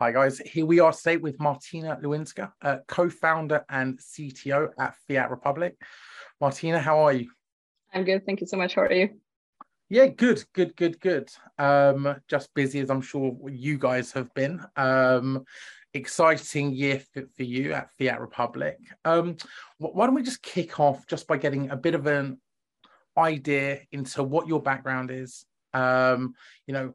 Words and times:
Hi, 0.00 0.12
guys. 0.12 0.38
Here 0.38 0.64
we 0.64 0.78
are 0.78 0.92
today 0.92 1.16
with 1.16 1.38
Martyna 1.38 2.00
Lewinska, 2.00 2.52
uh, 2.62 2.76
co 2.86 3.10
founder 3.10 3.64
and 3.68 3.98
CTO 3.98 4.68
at 4.78 4.94
Fiat 5.08 5.28
Republic. 5.28 5.74
Martyna, 6.40 6.78
how 6.78 7.00
are 7.00 7.12
you? 7.12 7.32
I'm 7.92 8.04
good. 8.04 8.24
Thank 8.24 8.40
you 8.40 8.46
so 8.46 8.56
much. 8.56 8.76
How 8.76 8.82
are 8.82 8.92
you? 8.92 9.18
Yeah, 9.88 10.06
good, 10.06 10.44
good, 10.54 10.76
good, 10.76 11.00
good. 11.00 11.28
Um, 11.58 12.14
just 12.28 12.54
busy 12.54 12.78
as 12.78 12.90
I'm 12.90 13.00
sure 13.00 13.36
you 13.50 13.76
guys 13.76 14.12
have 14.12 14.32
been. 14.34 14.64
Um, 14.76 15.44
exciting 15.92 16.70
year 16.70 17.02
for, 17.12 17.24
for 17.36 17.42
you 17.42 17.72
at 17.72 17.90
Fiat 17.98 18.20
Republic. 18.20 18.78
Um, 19.04 19.36
why 19.78 20.06
don't 20.06 20.14
we 20.14 20.22
just 20.22 20.42
kick 20.42 20.78
off 20.78 21.08
just 21.08 21.26
by 21.26 21.38
getting 21.38 21.70
a 21.70 21.76
bit 21.76 21.96
of 21.96 22.06
an 22.06 22.40
idea 23.16 23.80
into 23.90 24.22
what 24.22 24.46
your 24.46 24.62
background 24.62 25.10
is, 25.10 25.44
um, 25.74 26.34
you 26.68 26.72
know, 26.72 26.94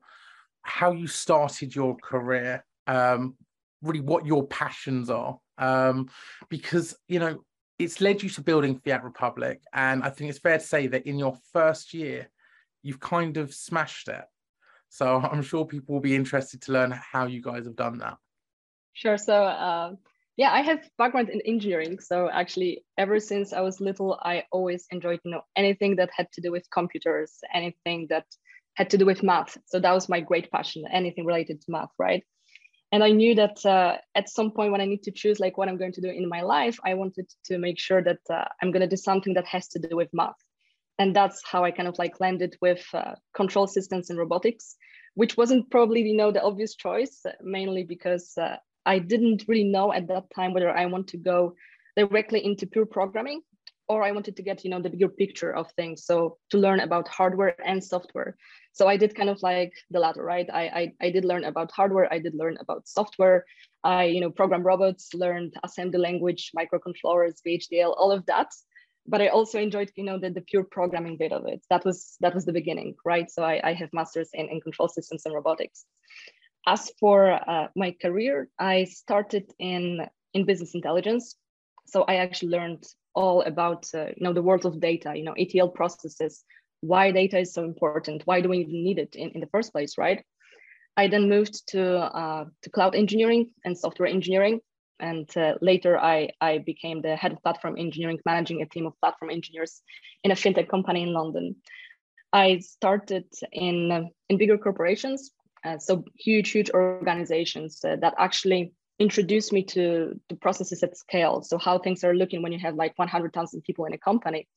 how 0.61 0.93
you 0.93 1.07
started 1.07 1.75
your 1.75 1.97
career, 1.97 2.63
um, 2.87 3.35
really 3.81 4.01
what 4.01 4.25
your 4.25 4.47
passions 4.47 5.09
are, 5.09 5.39
um, 5.57 6.09
because 6.49 6.95
you 7.07 7.19
know 7.19 7.43
it's 7.79 8.01
led 8.01 8.23
you 8.23 8.29
to 8.29 8.41
building 8.41 8.79
Fiat 8.79 9.03
Republic, 9.03 9.61
and 9.73 10.03
I 10.03 10.09
think 10.09 10.29
it's 10.29 10.39
fair 10.39 10.57
to 10.57 10.63
say 10.63 10.88
that 10.88 11.07
in 11.07 11.17
your 11.17 11.38
first 11.51 11.93
year, 11.93 12.29
you've 12.81 12.99
kind 12.99 13.38
of 13.38 13.53
smashed 13.53 14.07
it. 14.07 14.23
So 14.89 15.17
I'm 15.31 15.41
sure 15.41 15.65
people 15.65 15.93
will 15.93 16.01
be 16.01 16.15
interested 16.15 16.61
to 16.63 16.71
learn 16.71 16.91
how 16.91 17.25
you 17.25 17.41
guys 17.41 17.65
have 17.65 17.75
done 17.75 17.97
that. 17.99 18.17
Sure. 18.93 19.17
So 19.17 19.43
uh, 19.43 19.93
yeah, 20.38 20.52
I 20.52 20.61
have 20.61 20.88
background 20.97 21.29
in 21.29 21.41
engineering. 21.41 21.99
So 21.99 22.29
actually, 22.29 22.83
ever 22.97 23.19
since 23.19 23.53
I 23.53 23.61
was 23.61 23.79
little, 23.79 24.19
I 24.21 24.43
always 24.52 24.85
enjoyed 24.91 25.19
you 25.23 25.31
know 25.31 25.41
anything 25.55 25.95
that 25.97 26.09
had 26.15 26.31
to 26.33 26.41
do 26.41 26.52
with 26.52 26.69
computers, 26.71 27.39
anything 27.53 28.07
that 28.09 28.25
had 28.75 28.89
to 28.91 28.97
do 28.97 29.05
with 29.05 29.23
math. 29.23 29.57
So 29.65 29.79
that 29.79 29.91
was 29.91 30.09
my 30.09 30.19
great 30.19 30.52
passion, 30.52 30.85
anything 30.91 31.25
related 31.25 31.61
to 31.61 31.71
math, 31.71 31.91
right? 31.99 32.23
And 32.94 33.03
i 33.03 33.11
knew 33.11 33.36
that 33.36 33.66
uh, 33.66 33.97
at 34.16 34.30
some 34.30 34.52
point 34.52 34.72
when 34.72 34.80
i 34.80 34.86
need 34.86 35.03
to 35.03 35.11
choose 35.11 35.39
like 35.39 35.58
what 35.58 35.67
i'm 35.67 35.77
going 35.77 35.91
to 35.91 36.05
do 36.08 36.09
in 36.09 36.30
my 36.30 36.41
life 36.41 36.77
i 36.86 36.94
wanted 36.94 37.27
to 37.44 37.58
make 37.58 37.80
sure 37.80 38.02
that 38.02 38.19
uh, 38.30 38.45
i'm 38.61 38.72
going 38.72 38.88
to 38.88 38.95
do 38.95 39.05
something 39.09 39.33
that 39.33 39.47
has 39.47 39.67
to 39.67 39.80
do 39.80 39.95
with 39.97 40.09
math. 40.13 40.41
And 40.99 41.16
that's 41.16 41.41
how 41.44 41.64
i 41.66 41.71
kind 41.71 41.89
of 41.89 41.97
like 41.97 42.19
landed 42.19 42.55
with 42.61 42.86
uh, 42.94 43.16
control 43.33 43.67
systems 43.67 44.09
and 44.09 44.19
robotics 44.19 44.75
which 45.16 45.36
wasn't 45.38 45.69
probably 45.69 46.02
you 46.02 46.16
know 46.16 46.31
the 46.31 46.44
obvious 46.49 46.75
choice 46.75 47.25
mainly 47.41 47.83
because 47.83 48.38
uh, 48.38 48.58
i 48.86 48.99
didn't 48.99 49.44
really 49.47 49.69
know 49.75 49.91
at 49.91 50.08
that 50.08 50.25
time 50.36 50.53
whether 50.53 50.69
i 50.69 50.86
want 50.86 51.08
to 51.08 51.17
go 51.17 51.55
directly 51.97 52.45
into 52.45 52.67
pure 52.67 52.86
programming 52.86 53.41
or 53.88 54.03
I 54.03 54.12
wanted 54.12 54.36
to 54.38 54.44
get, 54.44 54.64
you 54.64 54.70
know, 54.70 54.81
the 54.81 54.89
bigger 54.89 55.09
picture 55.09 55.53
of 55.53 55.72
things. 55.72 56.06
So 56.06 56.38
to 56.52 56.58
learn 56.58 56.80
about 56.80 57.08
hardware 57.08 57.56
and 57.66 57.84
software. 57.84 58.38
So 58.72 58.88
I 58.88 58.98
did 58.98 59.16
kind 59.16 59.30
of 59.30 59.42
like 59.44 59.73
the 59.92 60.00
latter, 60.00 60.23
right? 60.23 60.50
I, 60.52 60.64
I, 60.64 60.94
I 61.02 61.09
did 61.12 61.26
learn 61.26 61.44
about 61.44 61.72
hardware. 61.72 62.11
I 62.11 62.20
did 62.20 62.34
learn 62.34 62.58
about 62.59 62.88
software. 62.88 63.45
I, 63.84 64.06
you 64.06 64.22
know, 64.22 64.31
program 64.31 64.64
robots, 64.64 65.14
learned 65.14 65.56
assembly 65.64 66.00
language, 66.00 66.52
microcontrollers, 66.58 67.42
VHDL, 67.45 67.94
all 67.98 68.11
of 68.11 68.26
that. 68.28 68.52
But 69.06 69.22
I 69.22 69.28
also 69.28 69.59
enjoyed, 69.59 69.92
you 69.95 70.06
know, 70.06 70.17
the, 70.17 70.30
the 70.30 70.42
pure 70.42 70.64
programming 70.64 71.17
bit 71.17 71.34
of 71.34 71.45
it. 71.45 71.61
That 71.70 71.84
was 71.84 72.16
that 72.22 72.34
was 72.34 72.45
the 72.45 72.54
beginning, 72.54 72.95
right? 73.04 73.30
So 73.30 73.44
I, 73.44 73.59
I 73.61 73.73
have 73.73 73.92
masters 73.92 74.30
in, 74.34 74.48
in 74.48 74.61
control 74.61 74.88
systems 74.88 75.26
and 75.26 75.36
robotics. 75.36 75.86
As 76.66 76.89
for 77.02 77.34
uh, 77.34 77.67
my 77.76 77.94
career, 78.02 78.48
I 78.58 78.86
started 78.86 79.52
in 79.59 80.08
in 80.34 80.45
business 80.45 80.73
intelligence. 80.73 81.36
So 81.86 82.04
I 82.04 82.16
actually 82.16 82.50
learned 82.50 82.86
all 83.16 83.42
about 83.42 83.88
uh, 83.94 84.08
you 84.08 84.23
know 84.23 84.33
the 84.33 84.42
world 84.42 84.66
of 84.66 84.80
data 84.80 85.14
you 85.16 85.23
know 85.23 85.33
etl 85.38 85.67
processes 85.67 86.44
why 86.81 87.11
data 87.11 87.39
is 87.39 87.53
so 87.53 87.64
important 87.64 88.23
why 88.25 88.42
do 88.42 88.50
we 88.50 88.59
even 88.59 88.83
need 88.83 89.00
it 89.00 89.16
in, 89.16 89.30
in 89.30 89.42
the 89.42 89.47
first 89.47 89.72
place 89.72 89.97
right? 89.97 90.23
I 90.95 91.08
then 91.08 91.30
moved 91.30 91.67
to 91.70 91.81
uh, 91.97 92.45
to 92.61 92.70
cloud 92.70 92.95
engineering 92.95 93.52
and 93.66 93.78
software 93.78 94.09
engineering 94.09 94.59
and 95.00 95.28
uh, 95.38 95.55
later 95.61 95.98
I, 95.98 96.30
I 96.39 96.60
became 96.60 97.02
the 97.02 97.15
head 97.15 97.32
of 97.32 97.42
platform 97.42 97.76
engineering 97.77 98.20
managing 98.26 98.61
a 98.61 98.67
team 98.67 98.86
of 98.86 98.99
platform 98.99 99.32
engineers 99.32 99.82
in 100.23 100.32
a 100.32 100.36
fintech 100.36 100.70
company 100.70 101.04
in 101.04 101.14
london. 101.14 101.55
I 102.32 102.60
started 102.60 103.26
in 103.52 103.92
uh, 103.92 104.04
in 104.30 104.37
bigger 104.37 104.58
corporations 104.58 105.32
uh, 105.66 105.77
so 105.77 106.04
huge 106.17 106.52
huge 106.52 106.70
organizations 106.71 107.83
uh, 107.83 107.95
that 108.02 108.14
actually 108.17 108.73
introduced 108.99 109.52
me 109.52 109.64
to 109.64 110.20
the 110.30 110.36
processes 110.36 110.83
at 110.83 110.98
scale. 110.98 111.42
So 111.42 111.58
how 111.58 111.80
things 111.80 112.04
are 112.04 112.15
looking 112.15 112.42
when 112.42 112.52
you 112.52 112.59
have 112.59 112.76
like 112.76 112.93
100,000 112.98 113.61
people 113.64 113.86
in 113.86 113.93
a 113.93 113.98
company. 113.98 114.48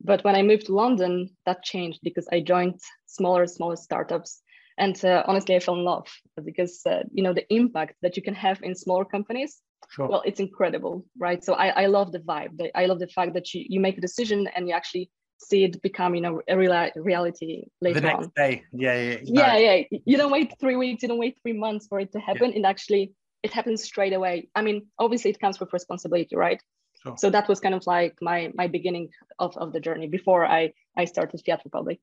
But 0.00 0.22
when 0.24 0.36
I 0.36 0.42
moved 0.42 0.66
to 0.66 0.74
London, 0.74 1.30
that 1.46 1.64
changed 1.64 2.00
because 2.02 2.28
I 2.30 2.40
joined 2.40 2.80
smaller, 3.06 3.46
smaller 3.46 3.76
startups. 3.76 4.42
And 4.76 5.02
uh, 5.04 5.24
honestly, 5.26 5.56
I 5.56 5.60
fell 5.60 5.74
in 5.74 5.84
love 5.84 6.06
because, 6.44 6.82
uh, 6.86 7.02
you 7.12 7.22
know, 7.22 7.32
the 7.32 7.52
impact 7.52 7.96
that 8.02 8.16
you 8.16 8.22
can 8.22 8.34
have 8.34 8.62
in 8.62 8.76
smaller 8.76 9.04
companies, 9.04 9.60
sure. 9.90 10.06
well, 10.06 10.22
it's 10.24 10.38
incredible, 10.38 11.04
right? 11.18 11.42
So 11.42 11.54
I, 11.54 11.82
I 11.82 11.86
love 11.86 12.12
the 12.12 12.20
vibe. 12.20 12.70
I 12.76 12.86
love 12.86 13.00
the 13.00 13.08
fact 13.08 13.34
that 13.34 13.52
you, 13.52 13.64
you 13.68 13.80
make 13.80 13.98
a 13.98 14.00
decision 14.00 14.46
and 14.54 14.68
you 14.68 14.74
actually 14.74 15.10
see 15.40 15.64
it 15.64 15.80
become 15.82 16.14
you 16.14 16.20
know 16.20 16.40
a 16.48 16.56
real 16.56 16.90
reality 16.96 17.64
later 17.80 18.00
the 18.00 18.06
next 18.06 18.24
on. 18.24 18.32
day 18.34 18.64
yeah 18.72 18.94
yeah 18.94 19.18
yeah 19.22 19.56
yeah 19.56 19.98
you 20.04 20.16
don't 20.16 20.32
wait 20.32 20.52
three 20.58 20.74
weeks 20.74 21.02
you 21.02 21.08
don't 21.08 21.18
wait 21.18 21.38
three 21.42 21.52
months 21.52 21.86
for 21.86 22.00
it 22.00 22.10
to 22.10 22.18
happen 22.18 22.50
yeah. 22.50 22.56
and 22.56 22.66
actually 22.66 23.12
it 23.42 23.52
happens 23.52 23.82
straight 23.82 24.12
away. 24.12 24.48
I 24.54 24.62
mean, 24.62 24.86
obviously 24.98 25.30
it 25.30 25.40
comes 25.40 25.60
with 25.60 25.72
responsibility, 25.72 26.36
right? 26.36 26.62
Sure. 27.02 27.16
So 27.16 27.30
that 27.30 27.48
was 27.48 27.60
kind 27.60 27.74
of 27.74 27.86
like 27.86 28.16
my 28.20 28.50
my 28.54 28.66
beginning 28.66 29.10
of, 29.38 29.56
of 29.56 29.72
the 29.72 29.80
journey 29.80 30.08
before 30.08 30.44
I 30.44 30.72
I 30.96 31.04
started 31.04 31.40
Fiat 31.44 31.62
Republic. 31.64 32.00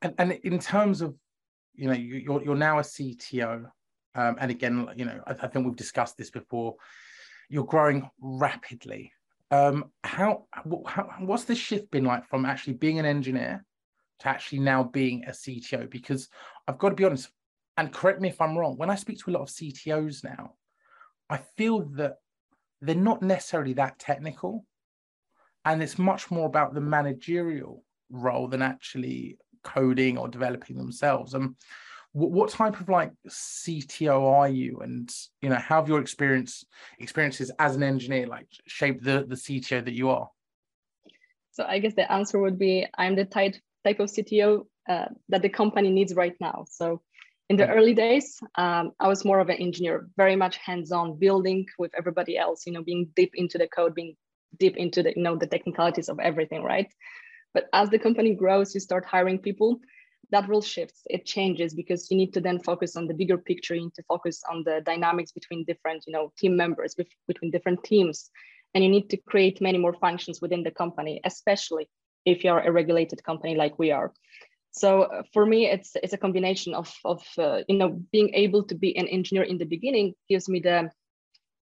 And, 0.00 0.14
and 0.18 0.32
in 0.32 0.58
terms 0.58 1.02
of, 1.02 1.14
you 1.74 1.88
know, 1.88 1.94
you're 1.94 2.42
you're 2.42 2.56
now 2.56 2.78
a 2.78 2.82
CTO, 2.82 3.66
um, 4.14 4.36
and 4.40 4.50
again, 4.50 4.88
you 4.96 5.04
know, 5.04 5.20
I, 5.26 5.32
I 5.32 5.46
think 5.48 5.66
we've 5.66 5.76
discussed 5.76 6.16
this 6.16 6.30
before. 6.30 6.76
You're 7.48 7.64
growing 7.64 8.08
rapidly. 8.20 9.12
Um, 9.50 9.92
how, 10.02 10.46
how 10.52 11.08
what's 11.20 11.44
the 11.44 11.54
shift 11.54 11.90
been 11.90 12.04
like 12.04 12.26
from 12.26 12.44
actually 12.44 12.74
being 12.74 12.98
an 12.98 13.04
engineer 13.04 13.64
to 14.20 14.28
actually 14.28 14.60
now 14.60 14.82
being 14.82 15.24
a 15.26 15.30
CTO? 15.30 15.88
Because 15.88 16.28
I've 16.66 16.78
got 16.78 16.88
to 16.88 16.94
be 16.96 17.04
honest, 17.04 17.28
and 17.76 17.92
correct 17.92 18.20
me 18.20 18.28
if 18.28 18.40
I'm 18.40 18.56
wrong, 18.56 18.76
when 18.76 18.90
I 18.90 18.94
speak 18.94 19.18
to 19.18 19.30
a 19.30 19.32
lot 19.32 19.42
of 19.42 19.48
CTOs 19.48 20.24
now, 20.24 20.54
I 21.28 21.38
feel 21.56 21.80
that 21.96 22.16
they're 22.80 22.94
not 22.94 23.22
necessarily 23.22 23.74
that 23.74 23.98
technical. 23.98 24.64
And 25.64 25.82
it's 25.82 25.98
much 25.98 26.30
more 26.30 26.46
about 26.46 26.74
the 26.74 26.80
managerial 26.80 27.82
role 28.10 28.48
than 28.48 28.62
actually 28.62 29.38
coding 29.64 30.16
or 30.16 30.28
developing 30.28 30.76
themselves. 30.76 31.34
And 31.34 31.44
um, 31.44 31.56
what 32.12 32.50
type 32.50 32.80
of 32.80 32.88
like 32.88 33.12
CTO 33.28 34.32
are 34.32 34.48
you? 34.48 34.78
And 34.80 35.12
you 35.42 35.50
know, 35.50 35.56
how 35.56 35.80
have 35.80 35.88
your 35.88 36.00
experience 36.00 36.64
experiences 36.98 37.50
as 37.58 37.76
an 37.76 37.82
engineer 37.82 38.26
like 38.26 38.46
shaped 38.66 39.04
the, 39.04 39.26
the 39.28 39.34
CTO 39.34 39.84
that 39.84 39.92
you 39.92 40.08
are? 40.08 40.30
So 41.50 41.64
I 41.64 41.78
guess 41.78 41.94
the 41.94 42.10
answer 42.10 42.38
would 42.38 42.58
be 42.58 42.86
I'm 42.96 43.16
the 43.16 43.24
type 43.24 43.56
type 43.84 44.00
of 44.00 44.08
CTO 44.08 44.66
uh, 44.88 45.06
that 45.28 45.42
the 45.42 45.48
company 45.48 45.90
needs 45.90 46.14
right 46.14 46.34
now. 46.40 46.64
So 46.70 47.02
in 47.48 47.56
the 47.56 47.68
early 47.68 47.94
days 47.94 48.40
um, 48.56 48.92
i 49.00 49.08
was 49.08 49.24
more 49.24 49.40
of 49.40 49.48
an 49.48 49.56
engineer 49.56 50.08
very 50.16 50.36
much 50.36 50.56
hands-on 50.56 51.18
building 51.18 51.66
with 51.78 51.92
everybody 51.96 52.36
else 52.36 52.66
you 52.66 52.72
know 52.72 52.82
being 52.82 53.08
deep 53.14 53.32
into 53.34 53.58
the 53.58 53.68
code 53.68 53.94
being 53.94 54.16
deep 54.58 54.76
into 54.76 55.02
the 55.02 55.12
you 55.16 55.22
know 55.22 55.36
the 55.36 55.46
technicalities 55.46 56.08
of 56.08 56.18
everything 56.20 56.62
right? 56.62 56.92
But 57.54 57.68
as 57.72 57.88
the 57.90 57.98
company 57.98 58.34
grows 58.34 58.74
you 58.74 58.80
start 58.80 59.04
hiring 59.04 59.38
people 59.38 59.80
that 60.30 60.48
role 60.48 60.62
shifts 60.62 61.02
it 61.06 61.24
changes 61.24 61.72
because 61.74 62.10
you 62.10 62.16
need 62.16 62.34
to 62.34 62.40
then 62.40 62.58
focus 62.58 62.96
on 62.96 63.06
the 63.06 63.14
bigger 63.14 63.38
picture 63.38 63.74
you 63.74 63.82
need 63.82 63.94
to 63.94 64.02
focus 64.02 64.42
on 64.50 64.62
the 64.64 64.82
dynamics 64.84 65.32
between 65.32 65.64
different 65.64 66.04
you 66.06 66.12
know 66.12 66.32
team 66.38 66.56
members 66.56 66.96
between 67.28 67.50
different 67.50 67.82
teams 67.84 68.30
and 68.74 68.82
you 68.84 68.90
need 68.90 69.08
to 69.08 69.16
create 69.16 69.60
many 69.60 69.78
more 69.78 69.94
functions 69.94 70.42
within 70.42 70.62
the 70.64 70.70
company 70.70 71.20
especially 71.24 71.88
if 72.24 72.42
you're 72.42 72.58
a 72.58 72.72
regulated 72.72 73.22
company 73.22 73.54
like 73.54 73.78
we 73.78 73.90
are 73.92 74.12
so 74.76 75.02
uh, 75.02 75.22
for 75.32 75.46
me 75.46 75.66
it's 75.66 75.96
it's 76.02 76.12
a 76.12 76.18
combination 76.18 76.74
of 76.74 76.92
of 77.04 77.22
uh, 77.38 77.60
you 77.68 77.78
know 77.78 77.88
being 78.12 78.30
able 78.34 78.62
to 78.64 78.74
be 78.74 78.96
an 78.96 79.08
engineer 79.08 79.44
in 79.44 79.58
the 79.58 79.64
beginning 79.64 80.14
gives 80.28 80.48
me 80.48 80.60
the 80.60 80.90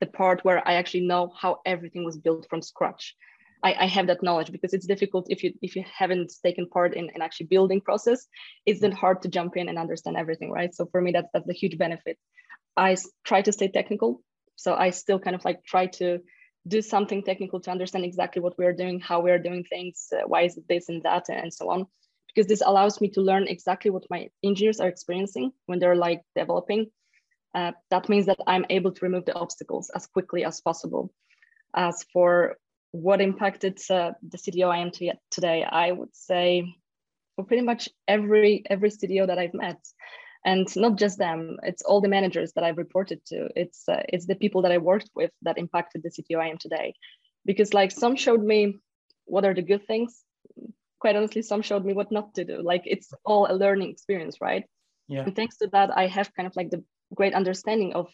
the 0.01 0.07
part 0.07 0.43
where 0.43 0.65
i 0.67 0.73
actually 0.73 1.05
know 1.07 1.31
how 1.41 1.57
everything 1.65 2.03
was 2.03 2.17
built 2.17 2.47
from 2.49 2.61
scratch. 2.61 3.15
I, 3.61 3.73
I 3.73 3.87
have 3.87 4.07
that 4.07 4.23
knowledge 4.23 4.53
because 4.53 4.73
it's 4.73 4.87
difficult 4.87 5.25
if 5.29 5.43
you 5.43 5.53
if 5.61 5.75
you 5.75 5.83
haven't 6.01 6.31
taken 6.41 6.69
part 6.69 6.93
in 6.93 7.09
an 7.13 7.21
actually 7.21 7.47
building 7.47 7.81
process 7.81 8.25
it's 8.65 8.79
then 8.79 8.93
hard 8.93 9.21
to 9.23 9.27
jump 9.27 9.57
in 9.57 9.67
and 9.67 9.77
understand 9.77 10.15
everything 10.15 10.49
right? 10.49 10.73
So 10.73 10.85
for 10.91 11.01
me 11.01 11.11
that's 11.11 11.27
that's 11.33 11.49
a 11.49 11.59
huge 11.61 11.77
benefit. 11.77 12.17
I 12.77 12.95
try 13.25 13.41
to 13.41 13.51
stay 13.51 13.67
technical. 13.67 14.21
So 14.55 14.75
i 14.85 14.91
still 14.91 15.19
kind 15.19 15.35
of 15.35 15.43
like 15.43 15.59
try 15.65 15.87
to 15.99 16.19
do 16.67 16.81
something 16.81 17.23
technical 17.23 17.59
to 17.61 17.71
understand 17.71 18.05
exactly 18.05 18.41
what 18.41 18.57
we're 18.57 18.79
doing 18.81 18.99
how 18.99 19.21
we're 19.21 19.43
doing 19.47 19.63
things 19.63 20.07
uh, 20.13 20.23
why 20.31 20.41
is 20.43 20.57
it 20.57 20.65
this 20.67 20.89
and 20.89 21.03
that 21.03 21.25
and 21.29 21.53
so 21.53 21.69
on 21.69 21.87
because 22.33 22.47
this 22.47 22.61
allows 22.65 23.01
me 23.01 23.09
to 23.09 23.21
learn 23.21 23.47
exactly 23.47 23.91
what 23.91 24.05
my 24.09 24.29
engineers 24.43 24.79
are 24.79 24.87
experiencing 24.87 25.51
when 25.65 25.79
they're 25.79 25.95
like 25.95 26.21
developing. 26.35 26.87
Uh, 27.55 27.71
that 27.89 28.09
means 28.09 28.27
that 28.27 28.39
I'm 28.45 28.65
able 28.69 28.91
to 28.91 29.05
remove 29.05 29.25
the 29.25 29.33
obstacles 29.33 29.89
as 29.95 30.07
quickly 30.07 30.45
as 30.45 30.61
possible. 30.61 31.11
As 31.75 32.05
for 32.13 32.57
what 32.91 33.21
impacted 33.21 33.79
uh, 33.89 34.11
the 34.21 34.37
CTO 34.37 34.69
I 34.69 34.77
am 34.79 34.91
today, 35.31 35.63
I 35.63 35.91
would 35.91 36.15
say 36.15 36.75
for 37.35 37.45
pretty 37.45 37.63
much 37.63 37.89
every 38.07 38.63
every 38.69 38.89
CTO 38.89 39.27
that 39.27 39.39
I've 39.39 39.53
met, 39.53 39.79
and 40.45 40.67
not 40.75 40.97
just 40.97 41.17
them 41.17 41.57
it's 41.63 41.81
all 41.81 42.01
the 42.01 42.07
managers 42.07 42.53
that 42.53 42.63
i've 42.63 42.77
reported 42.77 43.23
to 43.25 43.49
it's 43.55 43.87
uh, 43.89 44.01
it's 44.09 44.25
the 44.25 44.35
people 44.35 44.61
that 44.61 44.71
i 44.71 44.77
worked 44.77 45.09
with 45.15 45.31
that 45.41 45.57
impacted 45.57 46.03
the 46.03 46.09
cto 46.09 46.39
i 46.39 46.47
am 46.47 46.57
today 46.57 46.93
because 47.45 47.73
like 47.73 47.91
some 47.91 48.15
showed 48.15 48.43
me 48.43 48.77
what 49.25 49.45
are 49.45 49.53
the 49.53 49.61
good 49.61 49.85
things 49.85 50.23
quite 50.99 51.15
honestly 51.15 51.41
some 51.41 51.61
showed 51.61 51.85
me 51.85 51.93
what 51.93 52.11
not 52.11 52.33
to 52.35 52.43
do. 52.45 52.61
Like 52.61 52.83
it's 52.85 53.13
all 53.25 53.47
a 53.49 53.55
learning 53.55 53.89
experience 53.89 54.37
right? 54.41 54.65
Yeah. 55.09 55.23
And 55.23 55.35
thanks 55.35 55.57
to 55.57 55.67
that 55.73 55.89
i 55.97 56.05
have 56.05 56.33
kind 56.35 56.47
of 56.47 56.55
like 56.55 56.69
the 56.69 56.83
great 57.15 57.33
understanding 57.33 57.93
of 57.93 58.07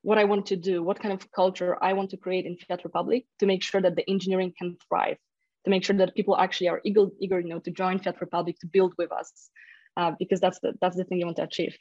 what 0.00 0.18
i 0.18 0.24
want 0.24 0.46
to 0.46 0.56
do 0.56 0.82
what 0.82 0.98
kind 0.98 1.12
of 1.12 1.30
culture 1.30 1.76
i 1.82 1.92
want 1.92 2.10
to 2.10 2.16
create 2.16 2.46
in 2.46 2.56
fiat 2.56 2.82
republic 2.84 3.26
to 3.38 3.46
make 3.46 3.62
sure 3.62 3.82
that 3.82 3.96
the 3.96 4.08
engineering 4.08 4.52
can 4.58 4.76
thrive 4.88 5.18
to 5.64 5.70
make 5.70 5.84
sure 5.84 5.96
that 5.96 6.14
people 6.14 6.36
actually 6.36 6.68
are 6.68 6.80
eager, 6.84 7.06
eager 7.20 7.38
you 7.38 7.48
know 7.48 7.60
to 7.60 7.70
join 7.70 7.98
fiat 7.98 8.20
republic 8.20 8.58
to 8.60 8.66
build 8.66 8.94
with 8.98 9.12
us 9.12 9.50
uh, 9.96 10.12
because 10.18 10.40
that's 10.40 10.58
the 10.60 10.72
that's 10.80 10.96
the 10.96 11.04
thing 11.04 11.18
you 11.18 11.26
want 11.26 11.36
to 11.36 11.42
achieve. 11.42 11.76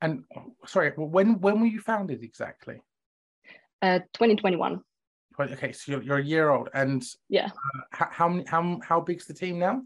And 0.00 0.24
sorry 0.66 0.92
when 0.96 1.40
when 1.40 1.60
were 1.60 1.66
you 1.66 1.80
founded 1.80 2.22
exactly? 2.22 2.80
Uh 3.82 3.98
2021 4.14 4.80
okay 5.40 5.72
so 5.72 5.92
you're, 5.92 6.02
you're 6.02 6.18
a 6.18 6.24
year 6.24 6.50
old 6.50 6.68
and 6.74 7.04
yeah. 7.28 7.46
uh, 7.46 7.80
how, 7.90 8.08
how 8.10 8.28
many 8.28 8.44
how 8.46 8.78
how 8.82 9.00
big's 9.00 9.26
the 9.26 9.34
team 9.34 9.58
now? 9.58 9.82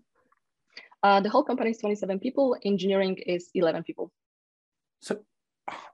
Uh, 1.02 1.20
the 1.20 1.28
whole 1.28 1.44
company 1.44 1.70
is 1.70 1.78
27 1.78 2.18
people 2.18 2.56
engineering 2.64 3.18
is 3.26 3.50
11 3.54 3.82
people. 3.82 4.10
So 5.02 5.20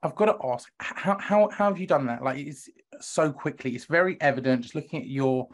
I've 0.03 0.15
got 0.15 0.27
to 0.27 0.37
ask, 0.47 0.71
how, 0.79 1.19
how, 1.19 1.49
how 1.49 1.65
have 1.69 1.79
you 1.79 1.87
done 1.87 2.07
that? 2.07 2.23
Like 2.23 2.39
it's 2.39 2.69
so 3.01 3.33
quickly, 3.33 3.75
it's 3.75 3.87
very 3.87 4.17
evident 4.21 4.63
just 4.63 4.77
looking 4.77 5.01
at 5.01 5.09
your 5.09 5.49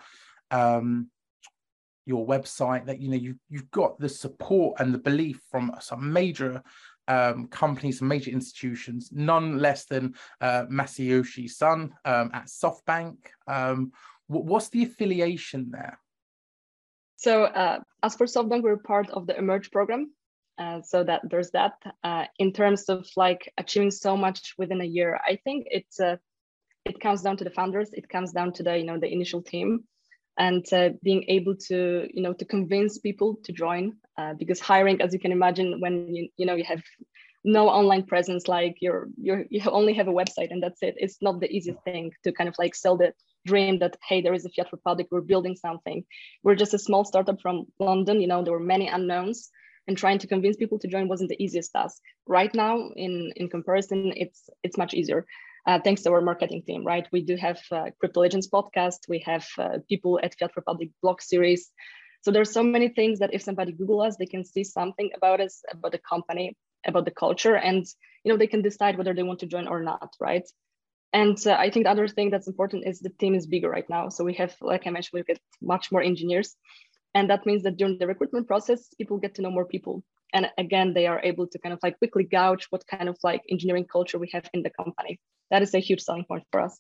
um, 0.51 1.11
your 2.05 2.25
website 2.27 2.87
that 2.87 3.01
you 3.01 3.09
know 3.09 3.17
you 3.17 3.35
you've 3.49 3.71
got 3.71 3.99
the 3.99 4.09
support 4.09 4.79
and 4.79 4.95
the 4.95 4.99
belief 4.99 5.41
from 5.51 5.73
some 5.81 6.13
major 6.13 6.63
um, 7.09 7.49
companies, 7.49 7.99
some 7.99 8.09
major 8.09 8.31
institutions, 8.31 9.11
none 9.13 9.59
less 9.59 9.85
than 9.87 10.15
uh, 10.41 10.65
Masayoshi 10.71 11.49
Son 11.49 11.93
um, 12.05 12.31
at 12.33 12.47
SoftBank. 12.47 13.17
Um, 13.47 13.93
what's 14.27 14.69
the 14.69 14.85
affiliation 14.85 15.71
there? 15.71 15.99
So, 17.17 17.45
uh, 17.45 17.81
as 18.03 18.17
for 18.17 18.27
SoftBank, 18.27 18.63
we're 18.63 18.77
part 18.77 19.11
of 19.11 19.27
the 19.27 19.37
Emerge 19.37 19.71
program. 19.71 20.13
Uh, 20.59 20.81
so 20.81 21.05
that 21.05 21.21
there's 21.29 21.51
that. 21.51 21.75
Uh, 22.03 22.25
in 22.39 22.51
terms 22.51 22.85
of 22.85 23.07
like 23.15 23.53
achieving 23.59 23.91
so 23.91 24.17
much 24.17 24.55
within 24.57 24.81
a 24.81 24.85
year, 24.85 25.21
I 25.27 25.39
think 25.45 25.67
it's 25.71 26.01
uh, 26.01 26.17
it 26.87 26.99
comes 26.99 27.21
down 27.21 27.37
to 27.39 27.45
the 27.45 27.51
founders. 27.51 27.91
It 27.93 28.09
comes 28.09 28.33
down 28.33 28.53
to 28.55 28.63
the 28.63 28.79
you 28.79 28.85
know 28.85 28.99
the 28.99 29.13
initial 29.13 29.43
team 29.43 29.85
and 30.39 30.65
uh, 30.73 30.91
being 31.03 31.25
able 31.29 31.55
to 31.57 32.09
you 32.13 32.23
know 32.23 32.33
to 32.33 32.45
convince 32.45 32.99
people 32.99 33.39
to 33.45 33.53
join 33.53 33.93
uh, 34.19 34.35
because 34.35 34.61
hiring 34.61 35.01
as 35.01 35.13
you 35.13 35.19
can 35.19 35.33
imagine 35.33 35.81
when 35.81 36.15
you, 36.15 36.29
you 36.37 36.47
know 36.47 36.55
you 36.55 36.65
have 36.65 36.83
no 37.45 37.69
online 37.69 38.03
presence 38.03 38.49
like 38.49 38.77
you're 38.81 39.09
you're 39.17 39.45
you 39.51 39.63
only 39.71 39.95
have 39.95 40.09
a 40.09 40.13
website 40.13 40.51
and 40.51 40.63
that's 40.63 40.83
it 40.83 40.95
it's 40.99 41.19
not 41.23 41.41
the 41.41 41.51
easiest 41.51 41.81
thing 41.85 42.11
to 42.25 42.33
kind 42.33 42.49
of 42.49 42.55
like 42.59 42.75
sell 42.75 42.97
the 42.97 43.13
dream 43.47 43.79
that 43.79 43.97
hey 44.09 44.21
there 44.21 44.35
is 44.35 44.45
a 44.45 44.51
fiat 44.51 44.73
republic 44.73 45.07
we're 45.11 45.21
building 45.21 45.55
something. 45.55 46.05
We're 46.43 46.57
just 46.57 46.75
a 46.75 46.79
small 46.79 47.05
startup 47.05 47.41
from 47.41 47.67
london 47.79 48.21
you 48.21 48.27
know 48.27 48.43
there 48.43 48.53
were 48.53 48.73
many 48.75 48.89
unknowns 48.89 49.51
and 49.87 49.97
trying 49.97 50.19
to 50.19 50.27
convince 50.27 50.57
people 50.57 50.79
to 50.81 50.89
join 50.89 51.09
wasn't 51.09 51.29
the 51.29 51.43
easiest 51.43 51.73
task. 51.73 52.03
Right 52.27 52.53
now 52.55 52.91
in 52.97 53.33
in 53.37 53.49
comparison 53.49 54.13
it's 54.17 54.51
it's 54.65 54.77
much 54.77 54.95
easier 54.95 55.25
uh, 55.67 55.81
thanks 55.83 56.03
to 56.03 56.11
our 56.13 56.21
marketing 56.21 56.63
team, 56.67 56.85
right? 56.85 57.07
We 57.13 57.23
do 57.23 57.37
have 57.37 57.61
uh, 57.73 57.87
Crypto 57.99 58.21
Legends 58.21 58.49
podcast. 58.49 59.09
We 59.09 59.21
have 59.27 59.47
uh, 59.59 59.79
people 59.89 60.21
at 60.23 60.37
Fiat 60.39 60.53
Republic 60.57 60.91
blog 61.03 61.21
series. 61.21 61.71
So 62.23 62.31
there's 62.31 62.53
so 62.53 62.63
many 62.63 62.89
things 62.89 63.19
that 63.19 63.35
if 63.35 63.43
somebody 63.43 63.73
Google 63.73 64.01
us, 64.01 64.17
they 64.17 64.27
can 64.27 64.45
see 64.45 64.65
something 64.65 65.11
about 65.17 65.41
us, 65.41 65.63
about 65.73 65.93
the 65.93 65.99
company, 65.99 66.57
about 66.87 67.05
the 67.05 67.11
culture, 67.11 67.57
and 67.57 67.85
you 68.25 68.33
know 68.33 68.39
they 68.39 68.47
can 68.47 68.63
decide 68.63 68.97
whether 68.97 69.15
they 69.15 69.23
want 69.23 69.41
to 69.41 69.47
join 69.47 69.67
or 69.67 69.83
not, 69.83 70.15
right? 70.21 70.49
And 71.13 71.39
uh, 71.47 71.57
I 71.59 71.71
think 71.71 71.87
the 71.87 71.91
other 71.91 72.09
thing 72.09 72.31
that's 72.31 72.49
important 72.49 72.87
is 72.87 73.01
the 73.01 73.11
team 73.11 73.35
is 73.35 73.47
bigger 73.47 73.71
right 73.71 73.89
now. 73.89 74.09
So 74.09 74.25
we 74.25 74.35
have, 74.35 74.55
like 74.61 74.87
I 74.87 74.91
mentioned, 74.91 75.19
we 75.19 75.23
get 75.23 75.41
much 75.63 75.91
more 75.91 76.03
engineers, 76.03 76.55
and 77.15 77.31
that 77.31 77.47
means 77.47 77.63
that 77.63 77.77
during 77.77 77.99
the 77.99 78.07
recruitment 78.07 78.47
process, 78.47 78.89
people 78.99 79.19
get 79.19 79.35
to 79.37 79.43
know 79.43 79.51
more 79.51 79.65
people. 79.65 80.05
And 80.33 80.51
again, 80.59 80.93
they 80.93 81.07
are 81.07 81.21
able 81.23 81.47
to 81.47 81.59
kind 81.59 81.73
of 81.73 81.79
like 81.83 81.99
quickly 81.99 82.25
gauge 82.25 82.67
what 82.71 82.87
kind 82.87 83.09
of 83.09 83.17
like 83.23 83.43
engineering 83.51 83.87
culture 83.91 84.19
we 84.19 84.31
have 84.33 84.49
in 84.53 84.63
the 84.63 84.71
company 84.71 85.19
that 85.51 85.63
is 85.63 85.75
a 85.75 85.79
huge 85.79 86.01
selling 86.01 86.25
point 86.25 86.45
for 86.51 86.61
us. 86.61 86.79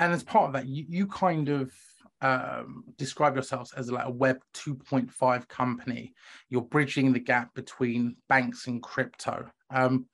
And 0.00 0.12
as 0.12 0.22
part 0.22 0.46
of 0.46 0.52
that, 0.54 0.66
you, 0.66 0.84
you 0.88 1.06
kind 1.06 1.48
of 1.48 1.72
um, 2.20 2.84
describe 2.96 3.34
yourselves 3.34 3.72
as 3.76 3.90
like 3.90 4.06
a 4.06 4.10
Web 4.10 4.38
2.5 4.54 5.48
company. 5.48 6.14
You're 6.48 6.62
bridging 6.62 7.12
the 7.12 7.20
gap 7.20 7.54
between 7.54 8.16
banks 8.28 8.66
and 8.66 8.82
crypto. 8.82 9.50
Um, 9.70 10.06